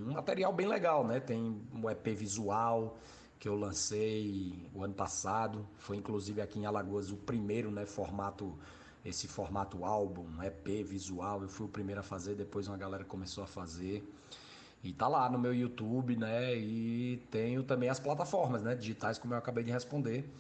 um 0.08 0.14
material 0.14 0.54
bem 0.54 0.68
legal, 0.68 1.06
né? 1.06 1.20
Tem 1.20 1.62
um 1.74 1.90
EP 1.90 2.08
visual 2.16 2.98
que 3.38 3.50
eu 3.50 3.56
lancei 3.56 4.70
o 4.74 4.84
ano 4.84 4.94
passado, 4.94 5.68
foi 5.78 5.98
inclusive 5.98 6.42
aqui 6.42 6.60
em 6.60 6.66
Alagoas 6.66 7.12
o 7.12 7.18
primeiro, 7.18 7.72
né, 7.72 7.88
formato 7.88 8.56
esse 9.04 9.28
formato 9.28 9.84
álbum, 9.84 10.28
EP 10.44 10.86
visual, 10.86 11.42
eu 11.42 11.50
fui 11.50 11.66
o 11.66 11.70
primeiro 11.70 12.02
a 12.02 12.04
fazer, 12.04 12.36
depois 12.36 12.68
uma 12.68 12.78
galera 12.78 13.04
começou 13.04 13.44
a 13.44 13.48
fazer. 13.48 14.08
E 14.84 14.94
tá 14.94 15.08
lá 15.08 15.28
no 15.28 15.40
meu 15.40 15.54
YouTube, 15.54 16.16
né? 16.16 16.56
E 16.56 17.18
tenho 17.32 17.64
também 17.64 17.90
as 17.90 18.00
plataformas, 18.00 18.62
né, 18.62 18.76
digitais 18.76 19.18
como 19.18 19.34
eu 19.34 19.40
acabei 19.40 19.64
de 19.64 19.72
responder. 19.72 20.32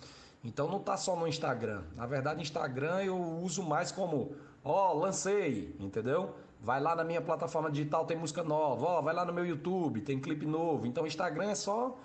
Então 0.44 0.68
não 0.68 0.80
tá 0.80 0.98
só 0.98 1.16
no 1.16 1.28
Instagram. 1.28 1.84
Na 1.96 2.06
verdade, 2.06 2.42
Instagram 2.42 3.04
eu 3.04 3.18
uso 3.18 3.62
mais 3.62 3.92
como, 3.92 4.36
ó, 4.64 4.94
lancei, 4.94 5.76
entendeu? 5.80 6.36
Vai 6.60 6.80
lá 6.80 6.96
na 6.96 7.04
minha 7.04 7.22
plataforma 7.22 7.70
digital, 7.72 8.06
tem 8.06 8.18
música 8.18 8.44
nova, 8.44 8.86
ó, 8.86 9.02
vai 9.02 9.14
lá 9.14 9.24
no 9.26 9.34
meu 9.34 9.46
YouTube, 9.46 10.02
tem 10.02 10.20
clipe 10.20 10.46
novo. 10.46 10.86
Então 10.86 11.06
Instagram 11.06 11.52
é 11.52 11.56
só 11.56 11.98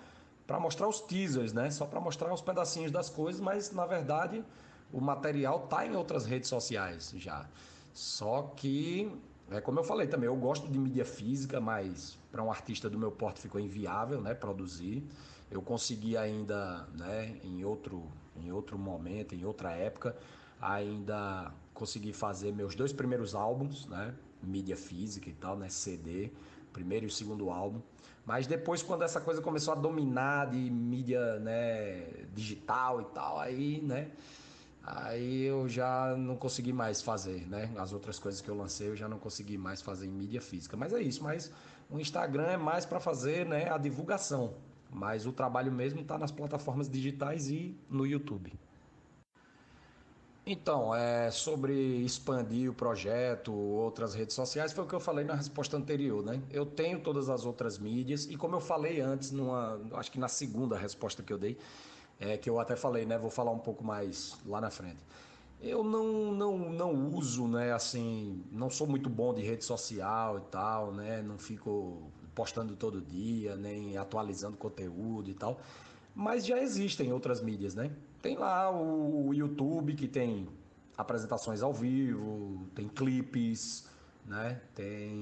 para 0.46 0.60
mostrar 0.60 0.86
os 0.86 1.00
teasers, 1.00 1.52
né? 1.52 1.70
Só 1.70 1.86
para 1.86 2.00
mostrar 2.00 2.32
os 2.32 2.42
pedacinhos 2.42 2.90
das 2.92 3.08
coisas, 3.08 3.40
mas 3.40 3.72
na 3.72 3.86
verdade 3.86 4.44
o 4.92 5.00
material 5.00 5.60
tá 5.60 5.86
em 5.86 5.96
outras 5.96 6.26
redes 6.26 6.48
sociais 6.48 7.12
já. 7.16 7.46
Só 7.92 8.42
que 8.54 9.10
é 9.50 9.60
como 9.60 9.78
eu 9.78 9.84
falei 9.84 10.06
também, 10.06 10.26
eu 10.26 10.36
gosto 10.36 10.68
de 10.68 10.78
mídia 10.78 11.04
física, 11.04 11.60
mas 11.60 12.18
para 12.32 12.42
um 12.42 12.50
artista 12.50 12.90
do 12.90 12.98
meu 12.98 13.12
porte 13.12 13.40
ficou 13.40 13.60
inviável, 13.60 14.20
né, 14.20 14.34
produzir. 14.34 15.06
Eu 15.50 15.62
consegui 15.62 16.16
ainda, 16.16 16.88
né, 16.94 17.38
em 17.44 17.64
outro 17.64 18.10
em 18.42 18.52
outro 18.52 18.78
momento, 18.78 19.34
em 19.34 19.44
outra 19.44 19.72
época, 19.72 20.16
ainda 20.60 21.52
consegui 21.74 22.12
fazer 22.12 22.52
meus 22.52 22.74
dois 22.74 22.92
primeiros 22.92 23.34
álbuns, 23.34 23.86
né, 23.86 24.14
mídia 24.42 24.76
física 24.76 25.28
e 25.28 25.32
tal, 25.32 25.56
né, 25.56 25.68
CD, 25.68 26.30
primeiro 26.72 27.06
e 27.06 27.10
segundo 27.10 27.50
álbum. 27.50 27.80
Mas 28.24 28.46
depois, 28.46 28.82
quando 28.82 29.02
essa 29.02 29.20
coisa 29.20 29.40
começou 29.40 29.72
a 29.72 29.76
dominar 29.76 30.50
de 30.50 30.58
mídia 30.58 31.38
né, 31.38 32.06
digital 32.34 33.00
e 33.00 33.04
tal, 33.06 33.38
aí, 33.38 33.80
né? 33.80 34.10
Aí 34.82 35.42
eu 35.42 35.68
já 35.68 36.14
não 36.16 36.36
consegui 36.36 36.72
mais 36.72 37.02
fazer, 37.02 37.48
né? 37.48 37.72
As 37.76 37.92
outras 37.92 38.18
coisas 38.18 38.40
que 38.40 38.48
eu 38.48 38.56
lancei 38.56 38.88
eu 38.88 38.96
já 38.96 39.08
não 39.08 39.18
consegui 39.18 39.56
mais 39.58 39.80
fazer 39.80 40.06
em 40.06 40.10
mídia 40.10 40.40
física. 40.40 40.76
Mas 40.76 40.92
é 40.92 41.00
isso, 41.00 41.22
mas 41.22 41.52
o 41.90 41.98
Instagram 41.98 42.46
é 42.46 42.56
mais 42.56 42.84
para 42.84 43.00
fazer 43.00 43.46
né, 43.46 43.70
a 43.70 43.78
divulgação. 43.78 44.54
Mas 44.90 45.26
o 45.26 45.32
trabalho 45.32 45.72
mesmo 45.72 46.00
está 46.00 46.16
nas 46.18 46.30
plataformas 46.30 46.88
digitais 46.88 47.48
e 47.50 47.76
no 47.90 48.06
YouTube. 48.06 48.52
Então, 50.48 50.94
é, 50.94 51.28
sobre 51.28 51.74
expandir 52.04 52.70
o 52.70 52.74
projeto, 52.74 53.52
outras 53.52 54.14
redes 54.14 54.34
sociais, 54.36 54.72
foi 54.72 54.84
o 54.84 54.86
que 54.86 54.94
eu 54.94 55.00
falei 55.00 55.24
na 55.24 55.34
resposta 55.34 55.76
anterior, 55.76 56.24
né? 56.24 56.40
Eu 56.52 56.64
tenho 56.64 57.00
todas 57.00 57.28
as 57.28 57.44
outras 57.44 57.78
mídias 57.80 58.26
e 58.26 58.36
como 58.36 58.54
eu 58.54 58.60
falei 58.60 59.00
antes, 59.00 59.32
numa, 59.32 59.80
acho 59.94 60.12
que 60.12 60.20
na 60.20 60.28
segunda 60.28 60.78
resposta 60.78 61.20
que 61.20 61.32
eu 61.32 61.38
dei, 61.38 61.58
é, 62.20 62.36
que 62.36 62.48
eu 62.48 62.60
até 62.60 62.76
falei, 62.76 63.04
né? 63.04 63.18
Vou 63.18 63.30
falar 63.30 63.50
um 63.50 63.58
pouco 63.58 63.82
mais 63.82 64.36
lá 64.46 64.60
na 64.60 64.70
frente. 64.70 64.98
Eu 65.60 65.82
não, 65.82 66.32
não, 66.32 66.58
não 66.58 67.08
uso, 67.08 67.48
né? 67.48 67.72
Assim, 67.72 68.44
não 68.52 68.70
sou 68.70 68.86
muito 68.86 69.10
bom 69.10 69.34
de 69.34 69.42
rede 69.42 69.64
social 69.64 70.38
e 70.38 70.42
tal, 70.42 70.92
né? 70.92 71.22
Não 71.22 71.38
fico 71.38 72.12
postando 72.36 72.76
todo 72.76 73.00
dia, 73.00 73.56
nem 73.56 73.96
atualizando 73.96 74.58
conteúdo 74.58 75.30
e 75.30 75.34
tal. 75.34 75.58
Mas 76.14 76.46
já 76.46 76.60
existem 76.60 77.12
outras 77.12 77.42
mídias, 77.42 77.74
né? 77.74 77.90
Tem 78.20 78.36
lá 78.36 78.70
o 78.70 79.32
YouTube 79.32 79.94
que 79.94 80.06
tem 80.06 80.46
apresentações 80.96 81.62
ao 81.62 81.72
vivo, 81.72 82.66
tem 82.74 82.88
clipes, 82.88 83.88
né? 84.26 84.60
Tem 84.74 85.12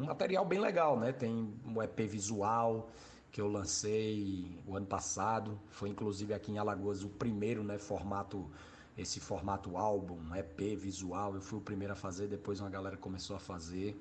um 0.00 0.04
material 0.06 0.44
bem 0.46 0.58
legal, 0.58 0.98
né? 0.98 1.12
Tem 1.12 1.52
um 1.64 1.82
EP 1.82 2.00
visual 2.00 2.90
que 3.30 3.40
eu 3.40 3.46
lancei 3.46 4.58
o 4.66 4.76
ano 4.76 4.86
passado, 4.86 5.60
foi 5.68 5.88
inclusive 5.90 6.34
aqui 6.34 6.50
em 6.52 6.58
Alagoas 6.58 7.04
o 7.04 7.08
primeiro, 7.08 7.62
né, 7.62 7.78
formato 7.78 8.50
esse 8.98 9.20
formato 9.20 9.76
álbum, 9.76 10.18
EP 10.34 10.76
visual, 10.76 11.34
eu 11.34 11.40
fui 11.40 11.58
o 11.58 11.62
primeiro 11.62 11.92
a 11.92 11.96
fazer, 11.96 12.26
depois 12.26 12.60
uma 12.60 12.68
galera 12.68 12.96
começou 12.96 13.36
a 13.36 13.38
fazer. 13.38 13.96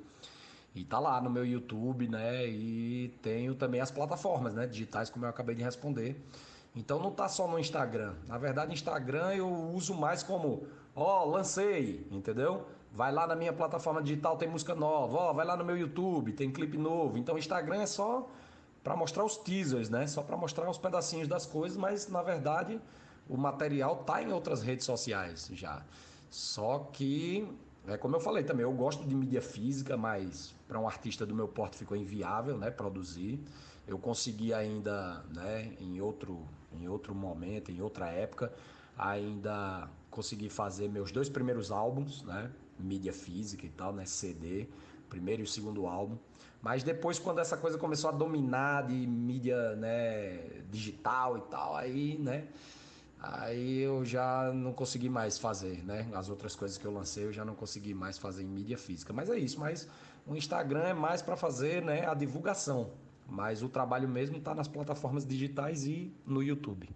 E 0.79 0.85
tá 0.85 0.97
lá 0.97 1.19
no 1.19 1.29
meu 1.29 1.45
YouTube, 1.45 2.07
né? 2.07 2.47
E 2.47 3.09
tenho 3.21 3.53
também 3.53 3.81
as 3.81 3.91
plataformas, 3.91 4.53
né, 4.53 4.65
digitais 4.65 5.09
como 5.09 5.25
eu 5.25 5.29
acabei 5.29 5.53
de 5.53 5.61
responder. 5.61 6.15
Então 6.73 6.99
não 6.99 7.11
tá 7.11 7.27
só 7.27 7.49
no 7.49 7.59
Instagram. 7.59 8.13
Na 8.25 8.37
verdade, 8.37 8.73
Instagram 8.73 9.33
eu 9.33 9.49
uso 9.49 9.93
mais 9.93 10.23
como, 10.23 10.65
ó, 10.95 11.23
oh, 11.23 11.31
lancei, 11.31 12.07
entendeu? 12.09 12.65
Vai 12.93 13.11
lá 13.11 13.27
na 13.27 13.35
minha 13.35 13.51
plataforma 13.51 14.01
digital, 14.01 14.37
tem 14.37 14.47
música 14.47 14.73
nova, 14.73 15.17
ó, 15.17 15.31
oh, 15.31 15.33
vai 15.33 15.45
lá 15.45 15.57
no 15.57 15.65
meu 15.65 15.77
YouTube, 15.77 16.31
tem 16.31 16.49
clipe 16.49 16.77
novo. 16.77 17.17
Então 17.17 17.37
Instagram 17.37 17.81
é 17.81 17.85
só 17.85 18.29
para 18.81 18.95
mostrar 18.95 19.25
os 19.25 19.35
teasers, 19.35 19.89
né? 19.89 20.07
Só 20.07 20.21
para 20.23 20.37
mostrar 20.37 20.69
os 20.69 20.77
pedacinhos 20.77 21.27
das 21.27 21.45
coisas, 21.45 21.77
mas 21.77 22.07
na 22.07 22.21
verdade 22.21 22.79
o 23.27 23.35
material 23.35 23.97
tá 23.97 24.23
em 24.23 24.31
outras 24.31 24.61
redes 24.61 24.85
sociais 24.85 25.49
já. 25.51 25.83
Só 26.29 26.89
que 26.93 27.45
é 27.85 27.97
como 27.97 28.15
eu 28.15 28.21
falei 28.21 28.45
também, 28.45 28.63
eu 28.63 28.71
gosto 28.71 29.03
de 29.03 29.13
mídia 29.13 29.41
física, 29.41 29.97
mas 29.97 30.57
para 30.69 30.79
um 30.79 30.87
artista 30.87 31.25
do 31.25 31.33
meu 31.33 31.47
porte 31.47 31.75
ficou 31.75 31.97
inviável, 31.97 32.55
né, 32.55 32.69
produzir. 32.69 33.43
Eu 33.87 33.97
consegui 33.97 34.53
ainda, 34.53 35.25
né, 35.33 35.73
em 35.81 35.99
outro 35.99 36.47
em 36.71 36.87
outro 36.87 37.15
momento, 37.15 37.71
em 37.71 37.81
outra 37.81 38.07
época, 38.09 38.53
ainda 38.95 39.89
consegui 40.11 40.47
fazer 40.49 40.87
meus 40.87 41.11
dois 41.11 41.27
primeiros 41.27 41.71
álbuns, 41.71 42.21
né? 42.21 42.51
Mídia 42.77 43.11
física 43.11 43.65
e 43.65 43.69
tal, 43.69 43.91
né? 43.91 44.05
CD, 44.05 44.67
primeiro 45.09 45.41
e 45.41 45.47
segundo 45.47 45.87
álbum. 45.87 46.15
Mas 46.61 46.83
depois, 46.83 47.17
quando 47.17 47.39
essa 47.39 47.57
coisa 47.57 47.77
começou 47.77 48.11
a 48.11 48.13
dominar 48.13 48.85
de 48.85 48.93
mídia 48.93 49.75
né, 49.77 50.61
digital 50.69 51.37
e 51.37 51.41
tal, 51.49 51.75
aí, 51.75 52.17
né? 52.19 52.47
Aí 53.21 53.79
eu 53.79 54.05
já 54.05 54.51
não 54.53 54.71
consegui 54.71 55.09
mais 55.09 55.37
fazer, 55.37 55.83
né? 55.83 56.07
As 56.13 56.29
outras 56.29 56.55
coisas 56.55 56.77
que 56.77 56.85
eu 56.85 56.91
lancei 56.91 57.25
eu 57.25 57.33
já 57.33 57.43
não 57.43 57.55
consegui 57.55 57.93
mais 57.93 58.17
fazer 58.17 58.43
em 58.43 58.47
mídia 58.47 58.77
física. 58.77 59.11
Mas 59.11 59.29
é 59.29 59.37
isso, 59.37 59.59
mas 59.59 59.89
o 60.25 60.35
Instagram 60.35 60.83
é 60.83 60.93
mais 60.93 61.21
para 61.21 61.35
fazer 61.35 61.81
né, 61.81 62.05
a 62.05 62.13
divulgação, 62.13 62.91
mas 63.27 63.63
o 63.63 63.69
trabalho 63.69 64.07
mesmo 64.07 64.37
está 64.37 64.53
nas 64.53 64.67
plataformas 64.67 65.25
digitais 65.25 65.85
e 65.85 66.13
no 66.25 66.41
YouTube. 66.41 66.89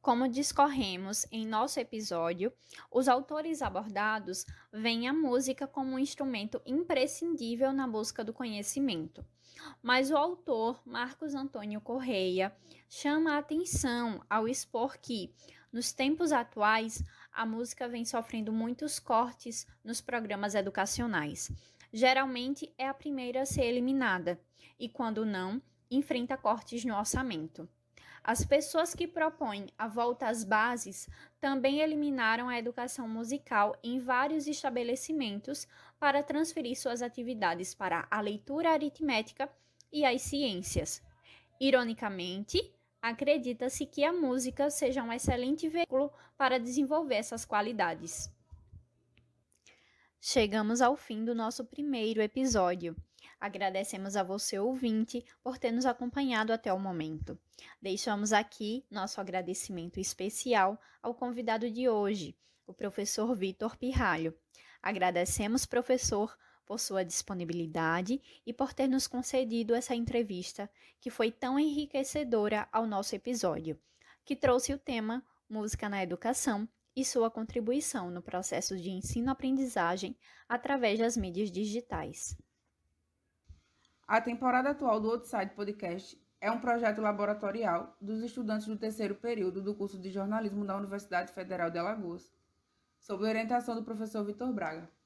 Como 0.00 0.28
discorremos 0.28 1.26
em 1.30 1.46
nosso 1.46 1.78
episódio, 1.78 2.50
os 2.90 3.08
autores 3.08 3.60
abordados 3.60 4.46
veem 4.72 5.06
a 5.06 5.12
música 5.12 5.66
como 5.66 5.92
um 5.92 5.98
instrumento 5.98 6.62
imprescindível 6.64 7.72
na 7.72 7.86
busca 7.86 8.24
do 8.24 8.32
conhecimento. 8.32 9.22
Mas 9.82 10.10
o 10.10 10.16
autor 10.16 10.80
Marcos 10.86 11.34
Antônio 11.34 11.80
Correia 11.80 12.56
chama 12.88 13.34
a 13.34 13.38
atenção 13.38 14.24
ao 14.30 14.48
expor 14.48 14.96
que, 14.96 15.34
nos 15.70 15.92
tempos 15.92 16.32
atuais, 16.32 17.02
a 17.32 17.46
música 17.46 17.88
vem 17.88 18.04
sofrendo 18.04 18.52
muitos 18.52 18.98
cortes 18.98 19.66
nos 19.84 20.00
programas 20.00 20.54
educacionais 20.54 21.50
geralmente 21.92 22.72
é 22.76 22.88
a 22.88 22.94
primeira 22.94 23.42
a 23.42 23.46
ser 23.46 23.64
eliminada 23.64 24.40
e, 24.78 24.88
quando 24.88 25.24
não, 25.24 25.60
enfrenta 25.90 26.36
cortes 26.36 26.84
no 26.84 26.96
orçamento. 26.96 27.68
As 28.22 28.44
pessoas 28.44 28.94
que 28.94 29.06
propõem 29.06 29.68
a 29.78 29.88
volta 29.88 30.28
às 30.28 30.44
bases 30.44 31.08
também 31.40 31.80
eliminaram 31.80 32.48
a 32.48 32.58
educação 32.58 33.08
musical 33.08 33.76
em 33.82 33.98
vários 33.98 34.46
estabelecimentos 34.46 35.66
para 35.98 36.22
transferir 36.22 36.78
suas 36.78 37.00
atividades 37.00 37.74
para 37.74 38.06
a 38.10 38.20
leitura 38.20 38.70
aritmética 38.70 39.50
e 39.90 40.04
as 40.04 40.20
ciências. 40.22 41.02
Ironicamente, 41.58 42.70
acredita-se 43.00 43.86
que 43.86 44.04
a 44.04 44.12
música 44.12 44.70
seja 44.70 45.02
um 45.02 45.12
excelente 45.12 45.68
veículo 45.68 46.12
para 46.36 46.58
desenvolver 46.58 47.16
essas 47.16 47.44
qualidades. 47.44 48.30
Chegamos 50.20 50.80
ao 50.80 50.96
fim 50.96 51.24
do 51.24 51.34
nosso 51.34 51.64
primeiro 51.64 52.20
episódio. 52.20 52.96
Agradecemos 53.40 54.16
a 54.16 54.24
você, 54.24 54.58
ouvinte, 54.58 55.24
por 55.42 55.58
ter 55.58 55.70
nos 55.70 55.86
acompanhado 55.86 56.52
até 56.52 56.72
o 56.72 56.78
momento. 56.78 57.38
Deixamos 57.80 58.32
aqui 58.32 58.84
nosso 58.90 59.20
agradecimento 59.20 60.00
especial 60.00 60.80
ao 61.00 61.14
convidado 61.14 61.70
de 61.70 61.88
hoje, 61.88 62.36
o 62.66 62.74
professor 62.74 63.34
Vitor 63.36 63.76
Pirralho. 63.76 64.36
Agradecemos, 64.82 65.64
professor, 65.64 66.36
por 66.68 66.78
sua 66.78 67.02
disponibilidade 67.02 68.20
e 68.46 68.52
por 68.52 68.74
ter 68.74 68.86
nos 68.86 69.06
concedido 69.06 69.74
essa 69.74 69.94
entrevista 69.94 70.70
que 71.00 71.08
foi 71.08 71.32
tão 71.32 71.58
enriquecedora 71.58 72.68
ao 72.70 72.86
nosso 72.86 73.16
episódio, 73.16 73.80
que 74.22 74.36
trouxe 74.36 74.74
o 74.74 74.78
tema 74.78 75.24
Música 75.48 75.88
na 75.88 76.02
Educação 76.02 76.68
e 76.94 77.06
sua 77.06 77.30
contribuição 77.30 78.10
no 78.10 78.20
processo 78.20 78.76
de 78.76 78.90
ensino-aprendizagem 78.90 80.14
através 80.46 80.98
das 80.98 81.16
mídias 81.16 81.50
digitais. 81.50 82.36
A 84.06 84.20
temporada 84.20 84.70
atual 84.70 85.00
do 85.00 85.10
Outside 85.10 85.54
Podcast 85.54 86.20
é 86.38 86.50
um 86.50 86.60
projeto 86.60 87.00
laboratorial 87.00 87.96
dos 87.98 88.22
estudantes 88.22 88.66
do 88.66 88.76
terceiro 88.76 89.14
período 89.14 89.62
do 89.62 89.74
curso 89.74 89.98
de 89.98 90.10
jornalismo 90.10 90.66
da 90.66 90.76
Universidade 90.76 91.32
Federal 91.32 91.70
de 91.70 91.78
Alagoas, 91.78 92.30
sob 92.98 93.24
orientação 93.24 93.74
do 93.74 93.84
professor 93.84 94.22
Vitor 94.22 94.52
Braga. 94.52 94.97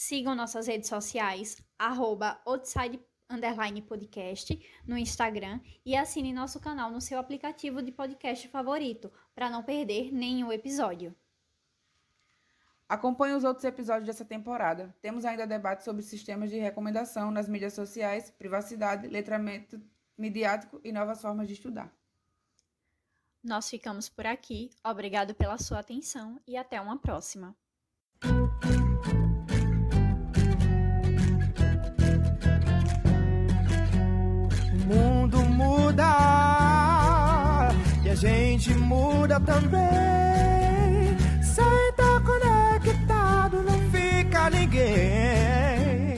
Sigam 0.00 0.32
nossas 0.32 0.68
redes 0.68 0.88
sociais, 0.88 1.60
arroba 1.76 2.40
outside 2.46 3.04
underline 3.28 3.82
podcast 3.82 4.56
no 4.86 4.96
Instagram 4.96 5.60
e 5.84 5.96
assine 5.96 6.32
nosso 6.32 6.60
canal 6.60 6.88
no 6.88 7.00
seu 7.00 7.18
aplicativo 7.18 7.82
de 7.82 7.90
podcast 7.90 8.46
favorito 8.46 9.10
para 9.34 9.50
não 9.50 9.60
perder 9.60 10.12
nenhum 10.12 10.52
episódio. 10.52 11.12
Acompanhe 12.88 13.34
os 13.34 13.42
outros 13.42 13.64
episódios 13.64 14.06
dessa 14.06 14.24
temporada. 14.24 14.94
Temos 15.02 15.24
ainda 15.24 15.48
debate 15.48 15.82
sobre 15.82 16.02
sistemas 16.02 16.48
de 16.48 16.60
recomendação 16.60 17.32
nas 17.32 17.48
mídias 17.48 17.72
sociais, 17.72 18.30
privacidade, 18.30 19.08
letramento 19.08 19.82
midiático 20.16 20.80
e 20.84 20.92
novas 20.92 21.20
formas 21.20 21.48
de 21.48 21.54
estudar. 21.54 21.92
Nós 23.42 23.68
ficamos 23.68 24.08
por 24.08 24.26
aqui. 24.26 24.70
Obrigado 24.84 25.34
pela 25.34 25.58
sua 25.58 25.80
atenção 25.80 26.40
e 26.46 26.56
até 26.56 26.80
uma 26.80 26.96
próxima. 26.96 27.56
Muda 38.88 39.38
também. 39.40 41.16
Sem 41.42 41.88
estar 41.90 42.20
conectado 42.22 43.62
não 43.62 43.78
fica 43.90 44.50
ninguém. 44.50 46.16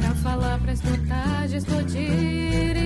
Pra 0.00 0.14
falar, 0.22 0.58
pra 0.58 0.72
escutar, 0.72 1.46
de 1.46 1.56
explodir 1.56 2.83